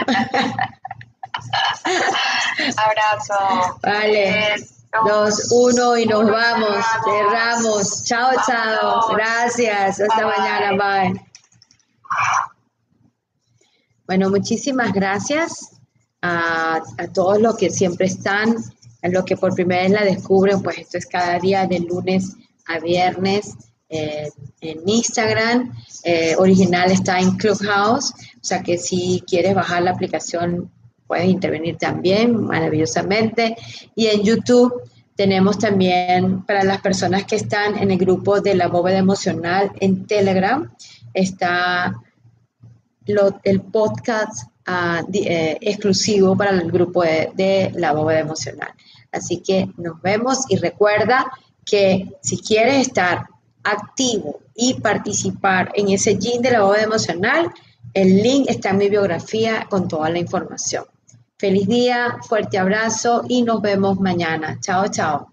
Abrazo. 2.78 3.80
Vale. 3.84 4.79
Dos, 5.06 5.52
uno 5.52 5.98
y 5.98 6.06
nos 6.06 6.30
vamos. 6.30 6.86
Cerramos. 7.04 8.04
Chao, 8.06 8.32
chao. 8.46 9.08
Gracias. 9.16 10.02
Hasta 10.02 10.26
mañana. 10.26 10.72
Bye. 10.72 11.22
Bueno, 14.08 14.32
muchísimas 14.32 14.92
gracias 14.92 15.80
a, 16.24 16.82
todos 17.14 17.40
los 17.40 17.56
que 17.58 17.70
siempre 17.70 18.08
están, 18.08 18.56
a 19.04 19.08
los 19.08 19.24
que 19.24 19.38
por 19.38 19.54
primera 19.54 19.84
vez 19.84 19.92
la 19.92 20.04
descubren, 20.04 20.64
pues 20.64 20.80
esto 20.80 20.98
es 20.98 21.06
cada 21.06 21.38
día 21.38 21.68
de 21.68 21.80
lunes 21.80 22.36
a 22.66 22.80
viernes 22.80 23.56
eh, 23.88 24.30
en 24.62 24.82
Instagram. 24.88 25.72
Eh, 26.04 26.36
original 26.38 26.92
está 26.92 27.20
en 27.20 27.38
Clubhouse, 27.38 28.12
o 28.12 28.44
sea 28.44 28.64
que 28.64 28.80
si 28.80 29.24
quieres 29.28 29.54
bajar 29.54 29.84
la 29.84 29.92
aplicación 29.92 30.72
puedes 31.10 31.26
intervenir 31.26 31.76
también 31.78 32.46
maravillosamente. 32.46 33.58
Y 33.96 34.06
en 34.06 34.22
YouTube 34.22 34.84
tenemos 35.16 35.58
también 35.58 36.44
para 36.46 36.64
las 36.64 36.82
personas 36.82 37.26
que 37.26 37.36
están 37.36 37.80
en 37.80 37.90
el 37.90 37.98
grupo 37.98 38.42
de 38.42 38.54
la 38.54 38.68
bóveda 38.68 39.00
emocional 39.00 39.72
en 39.80 40.06
Telegram, 40.06 40.72
está 41.12 41.96
el 43.44 43.62
podcast 43.62 44.52
ah, 44.68 45.02
eh, 45.12 45.58
exclusivo 45.62 46.38
para 46.38 46.52
el 46.52 46.72
grupo 46.72 47.02
de, 47.02 47.32
de 47.34 47.72
la 47.74 47.92
bóveda 47.92 48.20
emocional. 48.20 48.70
Así 49.12 49.42
que 49.42 49.68
nos 49.78 50.00
vemos 50.04 50.46
y 50.48 50.58
recuerda 50.58 51.26
que 51.66 52.08
si 52.22 52.38
quieres 52.38 52.88
estar 52.88 53.26
activo 53.64 54.42
y 54.54 54.76
participar 54.76 55.72
en 55.74 55.90
ese 55.90 56.18
gym 56.20 56.44
de 56.44 56.52
la 56.52 56.62
bóveda 56.62 56.84
emocional, 56.84 57.52
el 57.96 58.22
link 58.22 58.46
está 58.48 58.70
en 58.70 58.78
mi 58.78 58.90
biografía 58.90 59.66
con 59.70 59.88
toda 59.88 60.10
la 60.10 60.20
información. 60.20 60.86
Feliz 61.40 61.70
día, 61.70 62.18
fuerte 62.28 62.58
abrazo 62.58 63.24
y 63.30 63.44
nos 63.44 63.62
vemos 63.62 63.98
mañana. 64.02 64.60
Chao, 64.60 64.90
chao. 64.90 65.32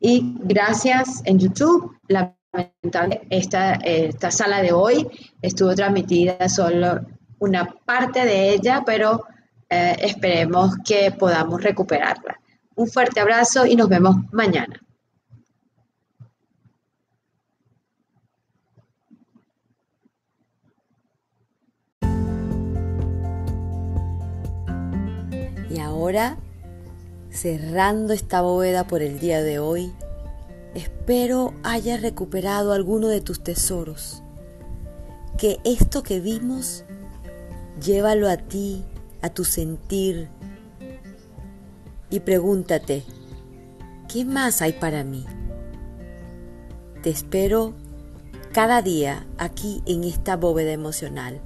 Y 0.00 0.34
gracias 0.44 1.20
en 1.26 1.40
YouTube. 1.40 1.94
Lamentable, 2.08 3.20
esta, 3.28 3.74
esta 3.74 4.30
sala 4.30 4.62
de 4.62 4.72
hoy 4.72 5.06
estuvo 5.42 5.74
transmitida 5.74 6.48
solo 6.48 7.02
una 7.38 7.66
parte 7.84 8.24
de 8.24 8.54
ella, 8.54 8.82
pero 8.86 9.26
eh, 9.68 9.94
esperemos 9.98 10.76
que 10.82 11.12
podamos 11.12 11.62
recuperarla. 11.62 12.40
Un 12.76 12.88
fuerte 12.88 13.20
abrazo 13.20 13.66
y 13.66 13.76
nos 13.76 13.90
vemos 13.90 14.16
mañana. 14.32 14.80
Ahora, 25.92 26.38
cerrando 27.30 28.14
esta 28.14 28.40
bóveda 28.40 28.86
por 28.86 29.02
el 29.02 29.20
día 29.20 29.42
de 29.42 29.58
hoy, 29.58 29.92
espero 30.74 31.52
hayas 31.62 32.00
recuperado 32.00 32.72
alguno 32.72 33.08
de 33.08 33.20
tus 33.20 33.44
tesoros. 33.44 34.22
Que 35.36 35.58
esto 35.64 36.02
que 36.02 36.20
vimos, 36.20 36.84
llévalo 37.82 38.28
a 38.30 38.38
ti, 38.38 38.84
a 39.20 39.28
tu 39.28 39.44
sentir, 39.44 40.28
y 42.08 42.20
pregúntate, 42.20 43.04
¿qué 44.08 44.24
más 44.24 44.62
hay 44.62 44.72
para 44.72 45.04
mí? 45.04 45.26
Te 47.02 47.10
espero 47.10 47.74
cada 48.52 48.80
día 48.80 49.26
aquí 49.38 49.82
en 49.86 50.04
esta 50.04 50.36
bóveda 50.36 50.72
emocional 50.72 51.40